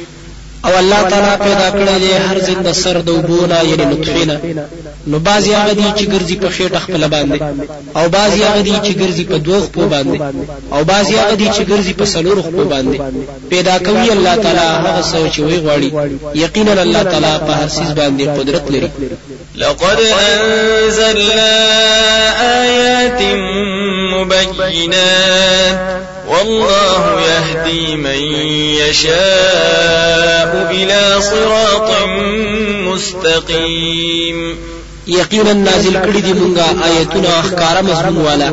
او 0.65 0.77
الله 0.77 1.01
تعالی 1.09 1.37
پیدا 1.43 1.71
کړی 1.71 1.99
دی 2.01 2.11
هر 2.13 2.39
زنده 2.39 2.73
سر 2.73 3.01
د 3.01 3.09
اوبو 3.09 3.41
نه 3.41 3.63
یعنی 3.63 3.85
نطفه 3.85 4.39
نو 5.07 5.19
بعضی 5.19 5.53
هغه 5.53 5.73
دي 5.73 5.93
چې 5.97 6.03
ګرځي 6.13 6.35
په 6.43 6.49
خېټه 6.49 6.79
خپل 6.85 7.07
باندې 7.07 7.41
او 7.97 8.09
بعضی 8.09 8.43
هغه 8.43 8.61
دي 8.61 8.75
چې 8.85 8.91
ګرځي 9.01 9.25
په 9.31 9.37
دوه 9.37 9.59
خپل 9.67 9.85
باندې 9.93 10.21
او 10.73 10.83
بعضی 10.83 11.15
هغه 11.15 11.35
دي 11.35 11.47
چې 11.55 11.61
ګرځي 11.69 11.93
په 11.99 12.05
سلور 12.05 12.41
خپل 12.41 12.63
باندې. 12.73 12.97
پیدا 13.49 13.77
کوي 13.77 14.11
الله 14.11 14.35
تعالی 14.35 14.59
هغه 14.59 15.01
څه 15.11 15.31
چې 15.33 15.39
وی 15.39 15.57
غواړي. 15.65 15.89
یقینا 16.35 16.81
الله 16.81 17.03
تعالی 17.03 17.39
په 17.47 17.51
هر 17.59 17.69
څه 17.69 17.81
باندې 17.99 18.23
قدرت 18.39 18.71
لري. 18.71 18.89
لقد 19.55 19.99
أنزلنا 19.99 21.51
آيات 22.61 23.21
مبينات 24.13 26.10
والله 26.31 27.21
يهدي 27.21 27.95
من 27.95 28.21
يشاء 28.81 30.51
إلى 30.71 31.21
صراط 31.21 31.89
مستقيم. 32.87 34.37
یقینا 35.07 35.53
نازل 35.53 35.95
کړي 35.95 36.21
دي 36.25 36.33
مونږه 36.33 36.83
آیتونه 36.85 37.29
اخکار 37.39 37.81
مضمون 37.81 38.25
والا. 38.25 38.47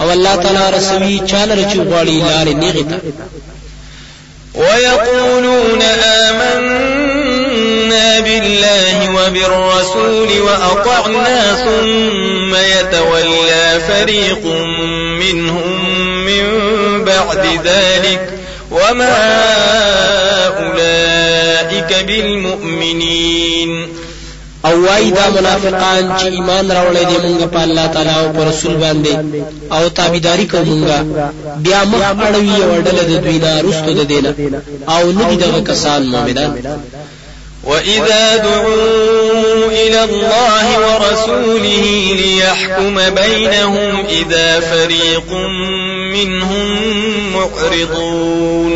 أو 0.00 0.12
الله 0.12 0.34
تعالی 0.36 0.76
رسوي 0.76 1.20
چاله 1.26 1.54
رچو 1.54 1.80
غواړي 1.90 2.22
لارې 2.30 2.54
نیغه 2.54 3.00
ويقولون 4.54 5.82
آمنا 6.28 8.08
بالله 8.20 8.96
وبالرسول 9.10 10.30
وأطعنا 10.40 11.40
ثم 11.64 12.54
يتولى 12.54 13.80
فريق 13.88 14.44
منهم. 15.20 15.89
من 16.30 17.04
بعد 17.04 17.46
ذلك 17.64 18.30
وما 18.70 19.16
أولئك 20.58 22.04
بالمؤمنين. 22.06 23.90
أو 24.64 24.84
وای 24.84 25.10
دا 25.10 25.28
منافقان 25.30 26.16
چې 26.18 26.24
ایمان 26.24 26.70
راوړی 26.70 27.04
دی 27.08 27.16
مونږ 27.24 27.44
په 27.54 27.62
الله 27.62 27.86
تعالی 27.86 28.10
أو 28.10 28.32
پر 28.32 28.46
رسول 28.48 28.74
باندې 28.76 29.14
أو 29.72 29.88
تابعداري 29.88 30.46
کوو 30.46 30.64
مونږ 30.64 30.84
بیا 31.56 31.84
مخ 31.84 32.02
اړوي 32.02 32.62
أو 32.62 32.82
ډله 32.82 33.02
د 33.02 33.22
دوی 33.24 33.38
نه 33.38 33.60
رستو 33.60 33.92
د 33.92 34.02
دینه 34.08 34.34
أو 34.88 35.12
ندي 35.12 35.36
دغه 35.36 35.60
کسان 35.60 36.06
مؤمنان 36.06 36.80
وإذا 37.64 38.36
دعوا 38.36 39.66
إلى 39.70 40.04
الله 40.04 40.66
ورسوله 40.78 41.84
ليحكم 42.20 42.94
بينهم 43.10 44.04
إذا 44.08 44.60
فريق 44.60 45.30
منهم 46.12 46.68
معرضون. 47.34 48.74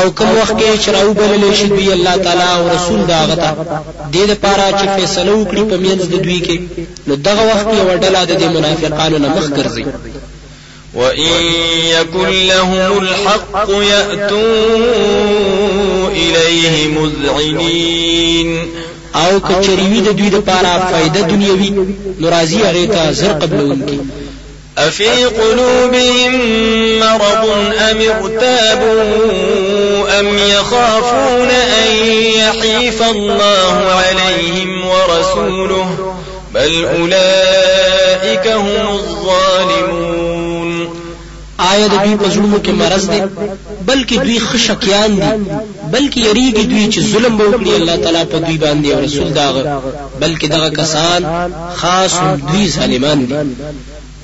او 0.00 0.10
کوم 0.10 0.30
وخت 0.38 0.54
کې 0.58 0.84
چې 0.84 0.88
راو 0.88 1.12
بلل 1.12 1.54
شي 1.54 1.66
دوی 1.66 1.92
الله 1.92 2.16
تعالی 2.16 2.42
او 2.56 2.68
رسول 2.76 3.00
دا 3.06 3.20
غته 3.30 3.50
د 3.52 4.14
دې 4.14 4.24
لپاره 4.30 4.64
چې 4.78 4.86
فیصله 4.96 5.32
وکړي 5.34 5.62
په 5.70 5.76
میانځ 5.82 6.02
د 6.12 6.14
دوی 6.24 6.40
کې 6.46 6.56
نو 7.06 7.14
دغه 7.14 7.42
وخت 7.50 7.66
یو 7.78 7.88
ډله 8.02 8.20
د 8.24 8.42
منافقانو 8.56 9.18
نه 9.18 9.28
مخ 9.28 9.46
ګرځي. 9.58 9.84
وإن 10.94 11.32
يكن 11.96 12.28
لهم 12.46 12.98
الحق 13.02 13.68
يأتوا 13.70 14.38
إليه 16.08 16.88
مذعنين. 16.98 18.50
او 19.14 19.40
کچرې 19.40 19.83
وي 19.83 20.00
د 20.00 20.10
دوی 20.18 20.30
لپاره 20.30 20.70
فائدہ 20.90 21.20
دنیوي 21.30 21.70
نو 22.20 22.28
راځي 22.30 22.56
هغه 22.56 22.86
ته 22.86 23.12
زر 23.12 23.32
قبلونکي 23.32 23.98
أفي 24.78 25.24
قلوبهم 25.24 26.32
مرض 27.00 27.50
أم 27.90 28.00
ارتابوا 28.00 29.02
أم 30.20 30.26
يخافون 30.38 31.48
أن 31.50 32.06
يحيف 32.36 33.02
الله 33.02 33.84
عليهم 33.92 34.86
ورسوله 34.86 36.14
بل 36.54 36.84
أولئك 36.84 38.46
هم 38.46 38.88
الظالمون. 38.88 40.22
آیا 41.58 41.86
د 41.88 41.94
دوی 42.04 42.16
په 42.22 42.28
زړونو 42.34 42.58
کې 42.64 42.72
مرض 42.82 43.04
دی 43.12 43.20
بلکې 43.88 44.16
دوی 44.24 44.38
خشکیان 44.48 45.10
دي 45.22 45.32
بلکې 45.94 46.18
یریږي 46.28 46.64
دوی 46.72 46.84
چې 46.92 47.00
ظلم 47.12 47.34
وکړي 47.40 47.72
الله 47.78 47.96
تعالی 47.96 48.24
په 48.32 48.38
دوی 48.38 48.58
باندې 48.64 48.86
أو 48.94 49.00
رسول 49.06 49.28
داغه 49.32 49.82
بلکې 50.20 50.46
دغه 50.54 50.68
کسان 50.78 51.20
خاص 51.80 52.14
دوی 52.48 52.68
ظالمان 52.68 53.26
دي. 53.26 53.34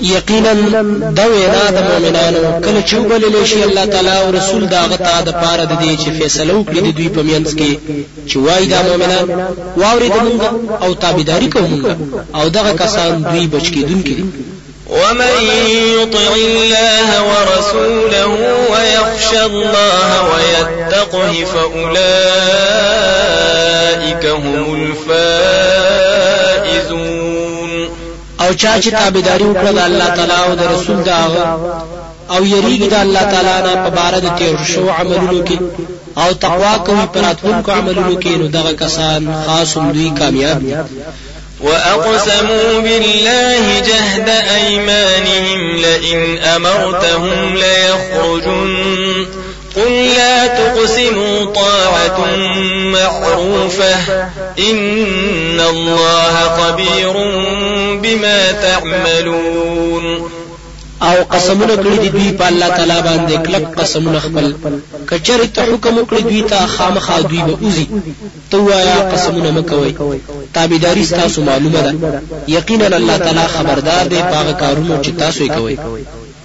یقینا 0.00 0.52
دا 1.16 1.24
وینا 1.32 1.70
د 1.70 1.78
مؤمنانو 1.90 2.60
کله 2.64 2.82
چې 2.88 2.94
وبلل 2.94 3.46
شي 3.46 3.62
الله 3.64 3.84
تعالی 3.86 4.10
او 4.10 4.32
رسول 4.32 4.66
دا 4.66 4.82
غتا 4.90 5.20
د 5.20 5.30
پاره 5.30 5.64
د 5.64 5.72
دې 5.82 5.92
چې 6.02 6.08
فیصله 6.18 6.52
وکړي 6.54 6.80
د 6.82 6.90
دوی 6.96 7.08
په 7.08 7.22
منځ 7.22 7.48
کې 7.58 7.72
چې 8.28 8.36
وای 8.36 8.66
دا 8.66 8.82
مؤمنان 8.88 9.26
واوري 9.76 10.08
د 10.08 10.16
مونږ 10.26 10.40
او 10.84 10.94
تابعداري 10.94 11.48
کوو 11.48 11.94
او 12.34 12.48
دغه 12.48 12.72
کسان 12.72 13.22
دوی 13.30 13.46
بچ 13.46 13.66
کېدونکي 13.74 14.14
دي. 14.18 14.24
ومن 14.90 15.34
يطع 15.96 16.34
الله 16.34 17.08
ورسوله 17.30 18.26
ويخشى 18.72 19.42
الله 19.44 20.10
ويتقه 20.32 21.32
فأولئك 21.52 22.06
هم 24.26 24.74
الفائزون 24.74 26.15
او 28.46 28.54
چا 28.54 28.72
چې 28.82 28.90
تابعداري 28.90 29.44
وکړه 29.44 29.72
د 29.76 29.78
الله 29.88 30.08
تعالی 30.16 30.38
او 30.46 30.54
د 30.54 30.62
رسول 30.72 31.02
دا 31.02 31.20
او 32.34 32.40
یریږي 32.44 32.88
د 32.90 32.94
الله 33.04 33.22
تعالی 33.32 33.56
نه 33.66 33.74
په 33.84 33.90
بار 33.96 34.12
د 34.20 34.28
تیر 34.38 34.56
شو 34.72 34.90
عملونو 34.98 35.44
کې. 35.46 35.58
او 36.22 36.32
تقوا 36.32 36.74
کوي 36.86 37.06
پر 37.14 37.24
اتونکو 37.30 37.70
عملونو 37.72 38.20
کې 38.20 38.32
نو 38.40 38.46
دغه 38.46 38.72
کسان 38.72 39.20
خاص 39.46 39.74
دوی 39.94 40.10
کامیاب 40.18 40.60
دي. 40.60 40.74
وأقسموا 41.60 42.80
بالله 42.80 43.80
جهد 43.80 44.28
أيمانهم 44.28 45.76
لئن 45.76 46.38
أمرتهم 46.38 47.54
ليخرجن 47.54 49.26
قل 49.76 49.92
لا 50.16 50.46
تقسموا 50.46 51.44
طاعة 51.52 52.18
معروفة. 52.92 53.94
إن 54.58 55.60
الله 55.60 56.34
خبير 56.34 57.12
بما 58.02 58.52
تعملون. 58.52 60.30
أو 61.02 61.22
قسمونه 61.22 61.76
کړی 61.76 61.98
دي 62.00 62.08
دوی 62.08 62.32
په 62.38 62.46
الله 62.46 62.68
تعالی 62.68 63.02
باندې 63.02 63.46
کلک 63.46 63.80
قسمونه 63.80 64.18
خپل 64.18 64.54
کچری 65.10 65.48
ته 65.48 65.62
حکم 65.62 66.04
کړی 66.10 66.22
دوی 66.22 66.42
ته 66.42 66.66
خامخا 66.66 67.20
دوی 67.20 67.42
به 67.42 67.56
أوزي. 67.62 67.86
تو 68.50 68.62
وایا 68.64 69.10
قسمونه 69.12 69.50
مکوي 69.50 69.94
تابعداري 70.54 71.06
تاسو 71.06 71.42
معلومة 71.42 71.80
ده 71.80 72.20
یقینا 72.48 72.86
الله 72.96 73.16
تعالی 73.18 73.46
خبردار 73.46 74.06
دی 74.06 74.22
پاغه 74.22 74.52
کارونو 74.52 75.02
چې 75.02 75.10
تاسو 75.18 75.44
یې 75.46 75.50
کوي. 75.50 75.78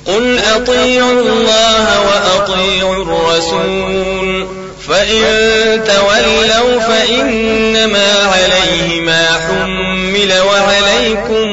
قل 0.06 0.40
أطيعوا 0.40 1.12
الله 1.12 2.02
وأطيعوا 2.08 2.95
الرسول 2.95 4.47
فإن 4.88 5.24
تولوا 5.84 6.80
فإنما 6.80 8.14
عليه 8.14 9.02
ما 9.02 9.28
حمل 9.28 10.34
وعليكم 10.47 11.47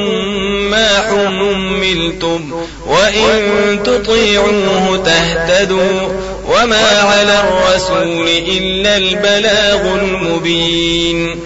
ما 0.71 0.87
حملتم 1.09 2.51
وإن 2.87 3.79
تطيعوه 3.83 5.03
تهتدوا 5.05 6.09
وما 6.47 6.87
على 7.01 7.39
الرسول 7.39 8.27
إلا 8.27 8.97
البلاغ 8.97 9.95
المبين 9.95 11.39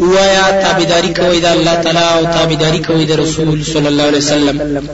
ووایه 0.00 0.50
تابعداري 0.62 1.08
کوي 1.14 1.38
الله 1.52 1.74
تعالی 1.74 2.82
او 2.90 3.02
د 3.04 3.12
رسول 3.12 3.64
صلی 3.64 3.88
الله 3.88 4.02
علیه 4.02 4.18
وسلم 4.18 4.88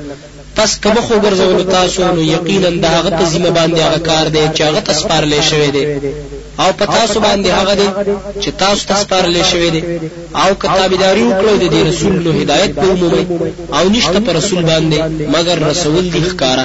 پس 0.57 0.71
که 0.83 0.97
مخ 1.07 1.15
وګرځول 1.25 1.63
تاسو 1.77 2.01
نو 2.17 2.23
یقینا 2.37 2.71
د 2.83 2.85
هغه 2.97 3.11
ته 3.19 3.25
ذمہ 3.33 3.51
باندې 3.59 3.81
هغه 3.87 4.01
کار 4.09 4.27
دی 4.35 4.45
چې 4.57 4.63
هغه 4.69 4.81
ته 4.89 5.06
سپارلې 5.06 5.41
شوی 5.51 5.71
دی. 5.77 5.85
او 6.63 6.69
په 6.79 6.85
تاسو 6.97 7.17
باندې 7.27 7.49
هغه 7.59 7.75
دی 7.81 7.89
چې 8.43 8.51
تاسو 8.63 8.87
ته 8.93 9.10
سپارلې 9.10 9.43
شوی 9.51 9.71
دی. 9.75 9.83
او 10.43 10.49
که 10.63 10.84
تابعداري 10.84 11.25
وکړو 11.27 11.55
د 11.63 11.65
دې 11.75 11.81
رسول 11.91 12.15
نو 12.25 12.31
هدایت 12.41 12.73
به 12.81 12.87
ومومي 12.93 13.25
او 13.77 13.85
نشته 13.95 14.19
پر 14.27 14.33
رسول 14.41 14.63
باندې 14.71 14.99
مگر 15.35 15.57
رسول 15.71 16.05
دی 16.13 16.21
ښکارا 16.31 16.65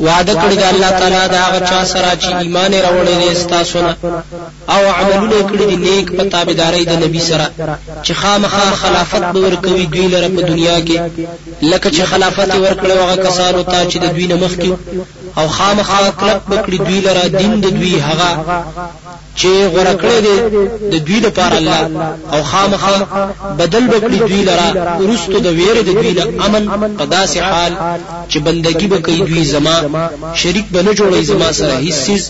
وعده 0.00 0.34
کړی 0.42 0.56
د 0.58 0.64
الله 0.72 0.90
تعالی 0.90 1.28
دا 1.34 1.40
هغه 1.46 1.60
چا 1.70 1.84
سره 1.92 2.10
چې 2.22 2.28
ایمان 2.42 2.72
راوړی 2.86 3.14
دی 3.22 3.34
ستاسو 3.44 3.78
نه. 3.86 3.92
او 4.74 4.82
عملونه 4.98 5.38
کړی 5.50 5.64
دي 5.70 5.76
نیک 5.76 6.06
په 6.16 6.24
تابعداري 6.34 6.84
د 6.84 6.92
نبی 7.04 7.20
سره 7.28 7.46
چې 8.04 8.12
خامخا 8.20 8.66
خلافت 8.82 9.24
به 9.32 9.38
ورکوي 9.46 9.86
دوی 9.86 10.06
لره 10.14 10.28
په 10.36 10.42
دنیا 10.50 10.78
کې. 10.86 10.98
لکه 11.62 11.88
چې 11.90 12.02
خلافت 12.10 12.50
ورکړی 12.54 12.96
هغه 13.02 13.16
کسانو 13.26 13.62
ته 13.62 13.78
چې 13.90 13.96
د 14.04 14.06
دوی 14.14 14.26
نه 14.32 14.36
مخکې 14.44 14.70
او 15.38 15.48
خامخا 15.48 16.10
کلک 16.20 16.42
بکړي 16.50 16.78
دوی 16.86 17.00
لره 17.00 17.28
دین 17.40 17.60
د 17.60 17.66
دوی 17.78 17.94
هغه 18.08 18.30
چې 19.38 19.50
غوړه 19.72 19.94
کړی 20.02 20.18
دی 20.26 20.36
د 20.92 21.04
دوی 21.06 21.20
لپاره 21.26 21.56
الله. 21.56 21.82
او 22.32 22.42
خامخا 22.50 22.94
بدل 23.58 23.84
بکړي 23.92 24.18
دوی 24.28 24.42
لرا 24.50 24.68
ورستو 25.00 25.38
د 25.46 25.48
ویره 25.58 25.82
د 25.82 25.90
دوی 26.00 26.12
امن 26.46 26.64
په 26.98 27.04
داسې 27.16 27.38
حال 27.48 27.72
چې 28.30 28.38
بندگی 28.46 28.86
به 28.86 28.98
کوي 29.06 29.20
دوی 29.28 29.44
زما 29.44 29.76
شریک 30.34 30.66
به 30.72 30.82
نه 30.82 30.92
جوړي 30.98 31.22
زما 31.30 31.52
سره 31.52 31.74
هیڅ 31.84 32.22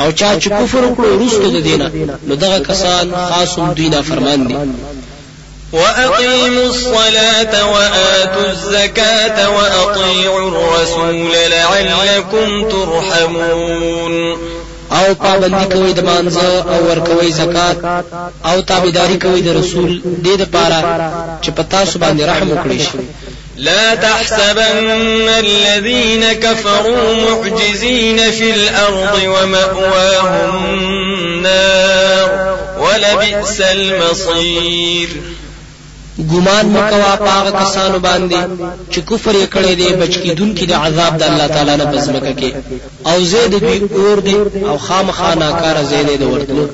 او 0.00 0.12
چا 0.18 0.30
چې 0.40 0.48
کفر 0.58 0.82
وکړو 0.84 1.08
ورستو 1.12 1.48
د 1.56 1.58
دینه 1.68 1.86
نو 2.26 2.34
دغه 2.44 2.58
کسان 2.68 3.04
خاص 3.28 3.52
دوی 3.76 3.88
نه 3.88 4.00
فرمان 4.02 4.40
دي 4.48 4.56
وأقيموا 5.72 6.66
الصلاة 6.66 7.72
وآتوا 7.72 8.50
الزكاة 8.50 9.50
وأطيعوا 9.50 10.48
الرسول 10.48 11.32
لعلكم 11.50 12.68
ترحمون. 12.68 14.36
او 14.92 15.14
پابندی 15.14 15.64
کوي 15.72 15.92
د 15.92 16.00
مانځه 16.00 16.62
او 16.62 16.90
ور 16.90 16.98
کوي 16.98 17.32
زکات 17.32 17.76
او 18.46 18.60
تابعداري 18.60 19.16
کوي 19.16 19.40
د 19.40 19.48
رسول 19.48 20.02
دې 20.24 20.36
د 20.38 20.42
پاره 20.52 21.10
چې 21.42 21.50
په 21.50 21.84
تاسو 21.84 21.98
باندې 21.98 22.22
رحم 22.22 22.50
وکړي 22.50 22.78
شي. 22.78 22.98
لا 23.56 23.94
تحسبن 23.94 25.28
الذين 25.28 26.32
كفروا 26.32 27.14
معجزين 27.14 28.30
في 28.30 28.50
الأرض 28.50 29.22
ومأواهم 29.24 30.64
النار 30.64 32.56
ولبئس 32.78 33.60
المصير. 33.60 35.08
ګمان 36.18 36.66
مه 36.66 36.83
کوه 36.83 37.16
په 37.16 37.30
هغه 37.30 37.50
کسانو 37.50 37.98
باندې 37.98 38.40
چې 38.92 39.00
کفر 39.08 39.34
یې 39.34 39.46
کړی 39.54 39.74
دی 39.80 39.88
بچ 40.00 40.14
کېدونکي 40.22 40.66
د 40.66 40.72
عذاب 40.72 41.18
د 41.18 41.22
الله 41.22 41.46
تعالی 41.46 41.76
نه 41.76 41.84
په 41.84 41.98
زمکه 41.98 42.32
کې. 42.40 42.50
او 43.08 43.24
ځای 43.32 43.47
د 43.47 43.52
دوی 43.60 43.78
اور 43.96 44.18
دی 44.26 44.36
او 44.68 44.78
خامخا 44.78 45.34
ناکاره 45.34 45.84
ځای 45.84 46.18
دی 46.18 46.22
د 46.22 46.24
ورتلو 46.24 46.68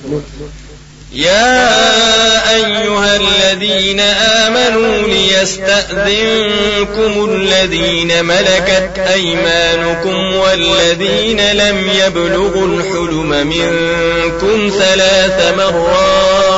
يا 1.13 2.55
أيها 2.55 3.17
الذين 3.17 4.01
آمنوا 4.01 5.09
ليستأذنكم 5.09 7.13
الذين 7.31 8.25
ملكت 8.25 8.99
أيمانكم 8.99 10.35
والذين 10.35 11.53
لم 11.53 11.91
يبلغوا 12.07 12.67
الحلم 12.67 13.47
منكم 13.47 14.71
ثلاث 14.79 15.55
مرات 15.59 16.58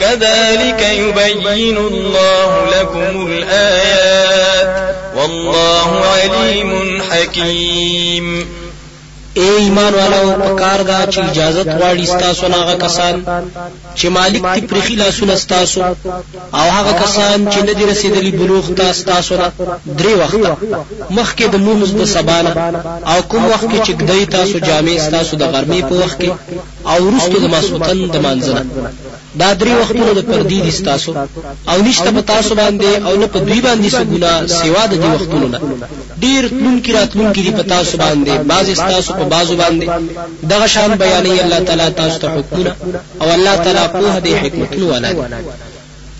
كذلك 0.00 0.80
يبين 0.80 1.76
الله 1.76 2.66
لكم 2.80 3.26
الآيات 3.26 4.96
والله 5.16 6.04
عليم 6.04 7.02
حكيم. 7.10 8.48
اې 9.40 9.48
ایمان 9.62 9.94
والو 9.94 10.20
پکار 10.42 10.80
دا 10.90 10.98
چې 11.12 11.18
اجازه 11.30 11.62
غواړي 11.78 12.04
ستاسو 12.14 12.48
نه 12.54 12.76
کسان 12.84 13.14
چې 13.98 14.06
مالک 14.16 14.42
دي 14.54 14.60
پرې 14.70 14.83
ښي 14.83 14.96
لاسونه 15.00 15.34
ستاسو 15.44 15.80
او 16.58 16.66
هغه 16.76 16.92
کسان 17.02 17.38
چې 17.52 17.58
نه 17.66 17.72
دي 17.78 17.84
رسیدلی 17.90 18.30
بلوغ 18.38 18.70
تاسو 18.80 19.04
تاسو 19.12 19.36
نه 19.40 19.48
درې 20.00 20.14
وخت 20.20 20.40
مخکې 21.18 21.44
د 21.48 21.56
مونږ 21.66 21.80
د 22.00 22.08
سبانه 22.14 22.52
او 23.10 23.18
کوم 23.30 23.44
وخت 23.52 23.66
کې 23.70 23.78
چې 23.86 23.92
ږدئ 24.00 24.24
تاسو 24.36 24.56
جامې 24.68 24.96
ستاسو 25.06 25.36
د 25.36 25.44
غرمې 25.52 25.80
په 25.88 25.94
وخت 26.02 26.18
کې 26.22 26.30
او 26.90 26.98
وروسته 27.06 27.36
د 27.40 27.46
ماسخوتن 27.54 27.98
د 28.14 28.16
مانځنه 28.24 28.62
دا 29.40 29.50
درې 29.60 29.72
وختونه 29.80 30.12
د 30.14 30.20
پردي 30.28 30.58
دي 30.66 30.72
تاسو 30.90 31.10
او 31.70 31.76
نشته 31.86 32.10
په 32.16 32.22
تاسو 32.32 32.50
باندې 32.60 32.90
او 33.06 33.12
نه 33.22 33.26
په 33.34 33.38
دوی 33.46 33.60
باندې 33.66 33.88
ګنا 34.12 34.32
سیوا 34.58 34.82
د 34.88 34.94
دې 35.02 35.08
وختونو 35.14 35.46
نه. 35.54 35.58
ډیر 36.24 36.42
تلون 36.56 36.76
کې 36.84 36.90
راتلون 36.98 37.28
کې 37.34 37.40
دي 37.46 37.52
په 37.58 37.64
تاسو 37.74 37.92
باندې 38.04 38.32
بعض 38.50 38.66
تاسو 38.92 39.10
په 39.18 39.24
بعضو 39.28 39.56
باندې. 39.56 39.90
دغه 40.42 40.66
شان 40.66 40.98
بیانوي 40.98 41.42
الله 41.44 41.60
تعالی 41.60 41.90
تاسو 41.90 42.18
ته 42.18 42.28
حکمونه 42.28 42.76
او 43.22 43.34
الله 43.34 43.56
تعالی 43.56 43.88
پوهه 43.92 44.20
د 44.24 44.34
حکمتونو 44.44 44.92
والا 44.92 45.12
دي. 45.12 45.20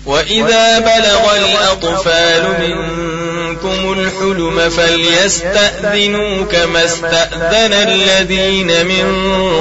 وإذا 0.05 0.79
بلغ 0.79 1.35
الأطفال 1.35 2.43
منكم 2.61 3.93
الحلم 3.93 4.69
فليستأذنوا 4.69 6.45
كما 6.45 6.85
استأذن 6.85 7.73
الذين 7.73 8.85
من 8.85 9.05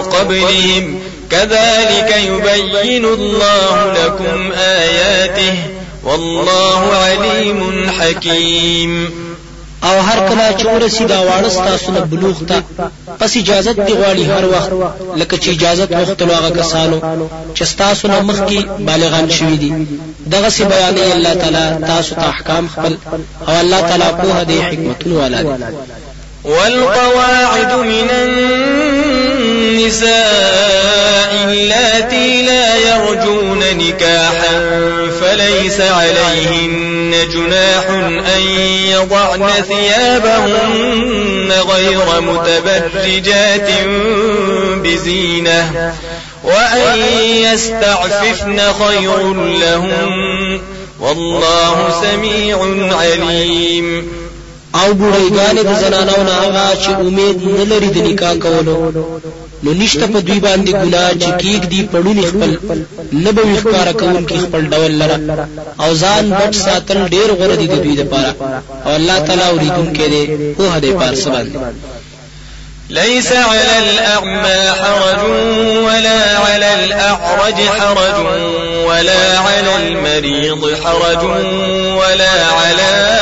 قبلهم. 0.03 1.01
كذلك 1.31 2.11
يبين 2.17 3.05
الله 3.05 3.93
لكم 3.93 4.53
آياته 4.53 5.55
والله 6.05 6.95
عليم 6.95 7.91
حكيم. 7.91 9.26
او 9.83 10.01
هر 10.01 10.19
کله 10.29 10.57
چې 10.59 10.67
ورسي 10.67 11.05
دا 11.05 11.19
واړه 11.29 11.49
ستاسو 11.49 11.93
نه 11.93 12.01
بلوغ 12.01 12.39
ته. 12.49 12.63
پس 13.19 13.37
اجازه 13.37 13.73
دی 13.73 13.95
غواړي 14.01 14.25
هر 14.33 14.45
وخت 14.45 14.71
لکه 15.17 15.37
چې 15.37 15.49
اجازه 15.49 15.89
غوښتلو 16.01 16.35
هغه 16.35 16.51
کسانو 16.51 16.99
چې 17.55 17.63
ستاسو 17.63 18.09
نه 18.09 18.21
مخکي 18.21 18.61
بالغان 18.87 19.31
شوي 19.31 19.57
دي. 19.57 19.73
دغسې 20.27 20.65
بیانوي 20.65 21.13
الله 21.15 21.35
تعالی 21.35 21.87
تاسو 21.87 22.15
ته 22.15 22.29
احکام 22.29 22.69
خپل 22.69 22.97
او 23.49 23.55
الله 23.61 23.81
تعالی 23.81 24.09
پوهه 24.19 24.45
د 24.45 24.59
حکمتونو 24.69 25.15
والا 25.21 25.43
دي 25.43 25.55
والقواعد 26.47 27.73
من 27.73 28.11
النساء 29.87 30.07
اللاتي 31.45 32.43
لا 32.43 32.77
يرجون 32.77 33.65
نكاحا 33.79 34.61
فليس 35.21 35.81
عليهن 35.81 37.15
جناح 37.33 37.89
أن 38.37 38.41
يضعن 38.89 39.49
ثيابهن 39.69 41.53
غير 41.53 42.21
متبرجات 42.21 43.71
بزينة 44.85 45.95
وأن 46.45 46.99
يستعففن 47.23 48.61
خير 48.73 49.35
لهم 49.35 50.61
والله 51.01 52.03
سميع 52.03 52.59
عليم 52.97 54.26
او 54.79 54.89
بوډایګانې 54.99 55.63
د 55.69 55.73
زنانو 55.83 56.19
نه 56.29 56.35
هغه 56.43 56.67
چې 56.83 56.91
امید 57.07 57.37
نه 57.59 57.65
لري 57.71 57.89
د 57.93 57.99
نکاح 58.09 58.35
کولو. 58.45 58.77
نو 59.65 59.71
نشته 59.81 60.07
په 60.15 60.19
دوی 60.27 60.39
باندې 60.47 60.71
ګناه 60.83 61.11
چې 61.23 61.31
کیګ 61.43 61.63
دی 61.73 61.81
پړونی 61.93 62.25
خپل. 62.31 62.51
نه 63.25 63.31
به 63.37 63.43
ښکارا 63.63 63.93
کوم 64.01 64.25
کی 64.29 64.39
خپل 64.45 64.63
ډول 64.73 64.93
لره. 65.01 65.17
او 65.83 65.91
ځان 66.03 66.25
بټ 66.39 66.53
ساتل 66.65 66.99
ډیر 67.15 67.29
غوړه 67.39 67.57
دي 67.61 67.67
د 67.71 67.77
دوی 67.85 67.95
لپاره 68.03 68.31
او 68.87 68.93
الله 68.99 69.19
تعالی 69.27 69.47
اوریدونکو 69.51 70.05
دی 70.13 70.23
په 70.57 70.65
هده 70.75 70.91
پار 71.01 71.15
سبحان 71.15 71.47
ليس 72.91 73.33
على 73.33 73.79
الأعمى 73.79 74.71
حرج 74.81 75.23
ولا 75.87 76.39
على 76.39 76.85
الأعرج 76.85 77.55
حرج 77.55 78.27
ولا 78.87 79.39
على 79.39 79.77
المريض 79.77 80.85
حرج 80.85 81.25
ولا 81.99 82.45
على 82.47 83.16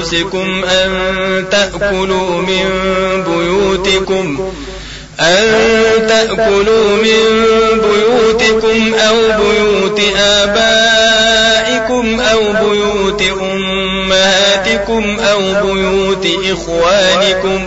أنفسكم 0.00 0.64
أن 0.64 1.44
تأكلوا 1.50 2.42
من 2.42 2.64
بيوتكم 3.26 4.50
أن 5.20 5.46
تأكلوا 6.08 6.96
من 6.96 7.22
بيوتكم 7.80 8.94
أو 8.94 9.16
بيوت 9.16 10.00
آبائكم 10.16 12.20
أو 12.20 12.40
بيوت 12.40 13.22
أمهاتكم 13.42 15.20
أو 15.20 15.40
بيوت 15.64 16.26
إخوانكم. 16.52 17.66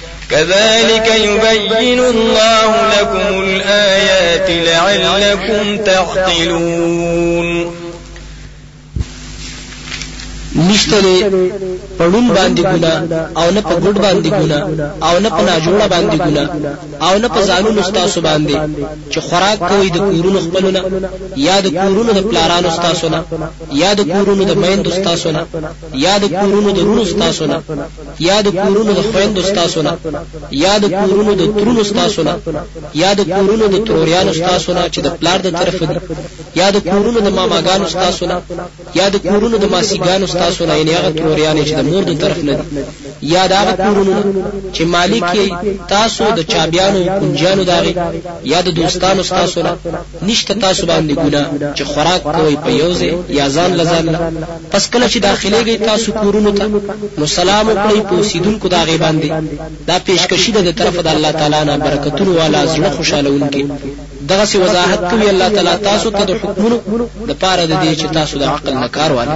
كذلك 0.31 1.07
يبين 1.15 1.99
الله 1.99 2.89
لكم 2.99 3.41
الآيات 3.43 4.49
لعلكم 4.49 5.77
تعقلون. 5.83 7.80
نشته 10.71 10.97
پړون 11.99 12.27
باندې 12.37 12.61
ګنا 12.71 12.93
او 13.39 13.47
نه 13.55 13.61
په 13.67 13.75
ګډ 13.83 13.95
باندې 14.05 14.29
ګنا 14.39 14.59
او 15.07 15.15
نه 15.23 15.29
په 15.35 15.41
ناجوړه 15.49 15.87
باندې 15.93 16.17
ګنا 16.25 16.43
او 17.07 17.13
نه 17.23 17.27
په 17.33 17.39
ځانونو 17.49 17.81
ستاسو 17.89 18.19
باندې 18.27 18.55
چې 19.11 19.19
خوراک 19.27 19.59
کوي 19.69 19.89
د 19.95 19.97
کورونو 20.09 20.39
خپلو 20.45 20.69
نه 20.69 20.79
یا 21.47 21.57
د 21.65 21.67
کورونو 21.79 22.11
د 22.17 22.21
پلارانو 22.29 22.69
ستاسو 22.77 23.05
نه 23.13 23.19
یا 23.81 23.91
د 23.99 24.01
کورونو 24.13 24.43
د 24.51 24.53
میندو 24.63 24.91
ستاسو 24.99 25.29
نه 25.35 25.41
یا 26.05 26.13
د 26.23 26.25
کورونو 26.39 26.69
د 26.77 26.79
وروڼو 26.87 27.03
ستاسو 27.13 27.45
نه 27.51 27.57
یا 28.27 28.37
د 28.45 28.47
کورونو 28.61 28.91
د 28.97 29.01
خويندو 29.09 29.41
ستاسو 29.51 29.79
نه 29.87 29.93
یا 30.63 30.73
د 30.83 30.85
کورونو 30.97 31.31
د 31.41 31.43
ترونو 31.57 31.83
ستاسو 31.91 32.21
نه 32.27 32.33
یا 33.01 33.11
د 33.19 33.21
کورونو 33.33 33.65
د 33.73 33.75
تروریانو 33.87 34.31
ستاسو 34.39 34.69
نه 34.77 34.83
چې 34.93 34.99
د 35.05 35.07
پلار 35.19 35.39
د 35.45 35.49
طرف 35.59 35.77
دي 35.89 35.97
یا 36.59 36.67
د 36.75 36.77
کورونو 36.89 37.19
د 37.27 37.29
ماماګانو 37.37 37.85
ستاسو 37.95 38.23
نه 38.31 38.37
یا 38.99 39.07
د 39.13 39.17
کورونو 39.27 39.57
د 39.63 39.65
ماسیګانو 39.73 40.27
ستاسو 40.33 40.60
نه 40.69 40.73
یعنی 40.79 40.91
هغه 40.99 41.09
تروریانې 41.17 41.63
چې 41.67 41.73
د 41.79 41.81
مور 41.89 42.03
د 42.03 42.13
طرف 42.23 42.39
نه 42.47 42.55
یا 43.33 43.43
دا 43.51 43.57
هغه 43.63 43.73
کورونه 43.85 44.15
چې 44.75 44.81
مالک 44.95 45.23
یې 45.39 45.47
تاسو 45.93 46.23
د 46.37 46.39
چابیانو 46.53 47.01
کنجانو 47.19 47.63
داغي 47.71 47.93
یا 48.53 48.59
د 48.67 48.69
دوستانو 48.79 49.23
تاسو 49.23 49.57
نه 49.67 49.73
نشته 50.27 50.53
تاسو 50.65 50.81
باندې 50.91 51.13
ګنا 51.23 51.43
چې 51.77 51.83
خوراک 51.91 52.21
کوي 52.37 52.55
په 52.65 52.69
یوځه 52.81 53.11
یا 53.39 53.45
ځان 53.55 53.71
لزان 53.79 54.05
پس 54.71 54.83
کله 54.93 55.05
چې 55.11 55.17
داخليږي 55.29 55.75
تاسو 55.89 56.09
کورونو 56.21 56.51
ته 56.57 56.65
نو 57.19 57.25
سلام 57.37 57.65
وکړئ 57.69 57.99
په 58.09 58.15
سیدونکو 58.29 58.67
داغي 58.77 58.97
باندې. 59.03 59.29
دا 59.89 59.97
پیشکشي 60.05 60.51
ده 60.55 60.61
د 60.61 60.71
طرف 60.79 60.95
د 61.05 61.07
الله 61.15 61.31
تعالی 61.39 61.61
نه 61.69 61.77
برکتونو 61.85 62.31
والا 62.39 62.61
زړه 62.73 62.89
خوشاله 62.97 63.29
ونکي 63.31 63.63
دغه 64.29 64.45
سی 64.51 64.57
وضاحت 64.57 65.01
کوي 65.11 65.29
الله 65.29 65.49
تعالی 65.55 65.75
تاسو 65.89 66.07
ته 66.17 66.23
د 66.29 66.31
حکمونو 66.41 66.77
د 67.29 67.31
پاره 67.41 67.65
د 67.65 67.73
دې 67.81 67.91
چې 67.99 68.07
تاسو 68.17 68.33
د 68.37 68.43
عقل 68.53 68.73
نه 68.83 68.87
کار 68.97 69.11
وانه 69.11 69.35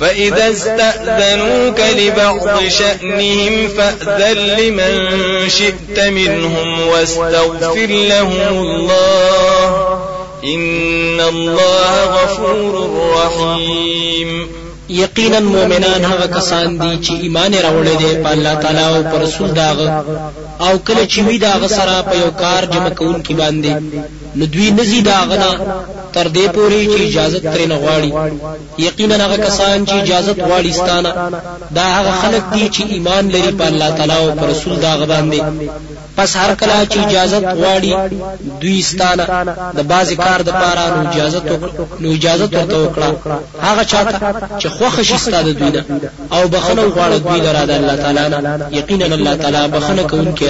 فإذا 0.00 0.50
استأذنوك 0.50 1.80
لبعض 1.98 2.68
شأنهم 2.68 3.68
فأذن 3.68 4.38
لمن 4.38 5.08
شئت 5.48 5.98
منهم 5.98 6.88
واستغفر 6.88 7.86
لهم 7.86 8.58
الله. 8.58 9.98
إن 10.44 11.20
الله 11.20 12.04
غفور 12.04 12.90
رحيم. 13.14 14.48
یقینا 14.88 15.40
مؤمنان 15.40 16.04
هغه 16.04 16.26
کسان 16.26 16.78
دي 16.78 17.06
چې 17.06 17.10
ایمان 17.10 17.54
راوړل 17.54 17.98
دي 17.98 18.22
په 18.24 18.32
الله 18.32 18.54
تعالی 18.54 18.84
أو 18.84 19.02
پر 19.02 19.22
رسول 19.22 19.54
داغه. 19.54 20.04
او 20.66 20.72
کله 20.86 21.02
چې 21.12 21.18
وی 21.26 21.38
داغه 21.38 21.68
سره 21.78 21.94
په 22.08 22.14
یو 22.22 22.30
کار 22.42 22.62
جمع 22.72 22.92
کون 23.00 23.16
کی 23.26 23.34
باندې 23.40 23.72
نو 24.36 24.44
دوی 24.46 24.70
نزي 24.70 25.00
داغنا 25.00 25.50
تر 26.14 26.26
دې 26.36 26.46
پوري 26.54 26.82
چې 26.92 27.00
اجازه 27.08 27.38
ترې 27.38 27.66
نه 27.72 27.76
غواړي. 27.82 28.10
یقینا 28.78 29.16
هغه 29.24 29.36
کسان 29.46 29.86
چې 29.86 29.94
اجازه 30.02 30.32
غواړي 30.32 30.72
ستانه 30.80 31.12
دا 31.76 31.84
هغه 31.96 32.12
خلک 32.22 32.42
دي 32.54 32.64
چې 32.74 32.82
ایمان 32.94 33.28
لري 33.34 33.52
په 33.58 33.66
الله 33.70 33.90
تعالی 33.96 34.16
او 34.20 34.30
پر 34.38 34.48
رسول 34.52 34.76
داغه 34.80 35.06
باندې. 35.12 35.40
پس 36.16 36.36
هر 36.36 36.54
کله 36.54 36.86
چې 36.92 36.98
اجازه 37.06 37.38
غواړي 37.60 37.92
دوی 38.62 38.82
ستانه 38.82 39.24
د 39.78 39.80
بازي 39.92 40.16
کار 40.16 40.42
د 40.42 40.50
پاره 40.60 40.84
نو 40.94 41.10
اجازه 41.10 41.40
نو 42.00 42.12
اجازه 42.12 42.44
ورته 42.44 42.76
وکړه. 42.84 43.10
هغه 43.66 43.84
چاته 43.84 44.18
چې 44.60 44.66
خوخه 44.66 45.02
شي 45.02 45.18
ستاده 45.18 45.52
دوی 45.52 45.70
نه. 45.70 45.84
او 46.32 46.48
بخنه 46.48 46.82
غواړي 46.96 47.18
دوی 47.26 47.40
لره 47.46 47.64
د 47.64 47.70
الله 47.70 47.96
تعالی 48.02 48.28
نه. 48.28 48.68
یقینا 48.78 49.04
الله 49.04 49.34
تعالی 49.42 49.68
بخنه 49.76 50.02
کوونکی 50.02 50.49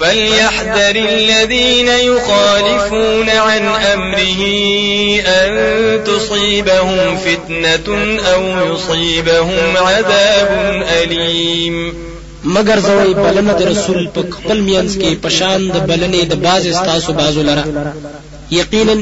فليحذر 0.00 0.96
الذين 0.96 1.88
يخالفون 1.88 3.30
عن 3.30 3.66
أمره 3.68 4.42
أن 5.26 6.04
تصيبهم 6.04 7.16
فتنة 7.16 8.18
أو 8.34 8.72
يصيبهم 8.74 9.76
عذاب 9.76 10.82
أليم. 11.02 12.06
مگر 12.44 12.78
زوی 12.78 13.14
بلنه 13.14 13.56
رسول 13.70 14.08
په 14.14 14.22
خپل 14.30 14.60
میانس 14.60 14.96
کې 14.96 15.14
پشان 15.22 15.68
د 15.70 15.76
بلنې 15.88 16.22
د 16.32 16.34
باز 16.34 16.66
استاسو 16.66 17.12
بازو 17.12 17.42
لره 17.42 17.64
یقینا 18.50 18.94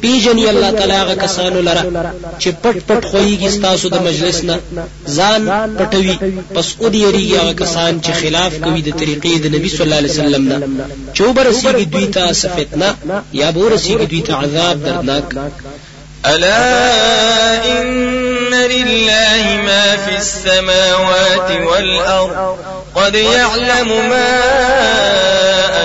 پیجنی 0.00 0.46
الله 0.46 0.70
تعالی 0.70 1.14
کسانو 1.22 1.60
لره 1.60 2.12
چې 2.38 2.48
پټ 2.62 2.76
پټ 2.88 3.04
خوېږي 3.10 3.48
ستاسو 3.56 3.88
د 3.88 4.02
مجلس 4.06 4.44
نه 4.44 4.58
ځان 5.16 5.42
پټوي 5.78 6.16
پس 6.54 6.68
أو 6.80 6.88
دی 6.88 7.00
یریږي 7.06 7.54
کسان 7.62 8.00
چې 8.04 8.10
خلاف 8.20 8.52
کوي 8.64 8.82
د 8.82 8.90
طریقې 9.00 9.34
د 9.40 9.46
نبی 9.54 9.68
صلی 9.68 9.82
الله 9.82 9.96
علیه 10.02 10.12
وسلم 10.12 10.48
نه 10.48 10.58
چې 11.14 11.20
وبرسیږي 11.20 11.84
دوی 11.92 12.06
ته 12.06 12.32
سفتنه 12.32 12.88
یا 13.32 13.50
بورسیږي 13.50 14.06
دوی 14.10 14.22
ته 14.22 14.32
عذاب 14.34 14.76
دردناک۔ 14.84 15.34
ألا 16.26 17.64
إن 17.64 18.54
لله 18.54 19.44
ما 19.66 19.96
في 19.96 20.16
السماوات 20.16 21.50
والأرض 21.66 22.56
قد 22.94 23.14
يعلم 23.14 23.88
ما 24.10 24.32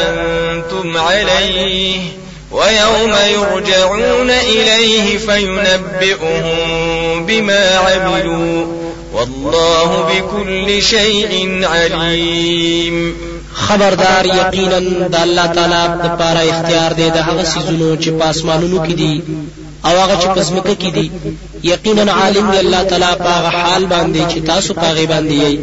أنتم 0.02 0.98
عليه 0.98 2.25
ويوم 2.56 3.14
يرجعون 3.34 4.30
إليه 4.30 5.18
فينبئهم 5.18 6.46
بما 7.26 7.64
عملوا 7.78 8.66
والله 9.14 9.90
بكل 10.10 10.82
شيء 10.84 11.62
عليم. 11.66 13.16
خبردار 13.54 14.26
یقینا 14.26 14.80
د 15.14 15.16
الله 15.16 15.46
تعالی 15.46 15.84
د 16.04 16.06
پاره 16.20 16.42
اختیار 16.52 16.92
دی 16.92 17.10
د 17.10 17.18
هغه 17.18 17.44
سيزونو 17.44 17.96
چې 17.96 18.10
پاسمانونو 18.22 18.78
کې 18.86 18.94
دي. 19.02 19.22
او 19.86 19.94
هغه 20.02 20.16
چې 20.22 20.28
پسمکه 20.38 20.76
کې 20.82 20.90
دي. 20.96 21.12
یقینا 21.64 22.14
عالم 22.14 22.52
دی 22.52 22.58
الله 22.58 22.84
تعالی 22.84 23.12
په 23.24 23.30
هغه 23.38 23.50
حال 23.50 23.86
باندې 23.94 24.22
چې 24.32 24.40
تاسو 24.52 24.74
پاغه 24.74 25.06
باندې 25.14 25.36
یې 25.44 25.54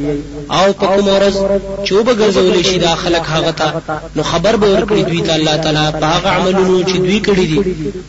او 0.58 0.72
په 0.72 0.86
کوم 0.94 1.06
ورځ 1.16 1.36
چې 1.84 1.92
وبګرځول 1.92 2.62
شي 2.68 2.78
دا 2.78 2.94
خلک 3.02 3.24
هغه 3.34 3.52
ته 3.60 3.68
نو 4.16 4.22
خبر 4.30 4.56
به 4.56 4.66
ورکړي 4.74 5.02
دوی 5.08 5.22
ته 5.26 5.34
الله 5.34 5.56
تعالی 5.56 5.86
په 6.00 6.06
هغه 6.14 6.28
عملونو 6.36 6.82
چې 6.88 6.96
دوی 7.06 7.20
کړی 7.26 7.46
دي. 7.50 7.60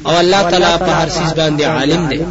او 0.08 0.14
الله 0.24 0.42
تعالی 0.52 0.74
په 0.86 0.92
هر 1.00 1.10
څه 1.16 1.36
باندې 1.40 1.64
عالم 1.64 2.08
دی 2.12 2.22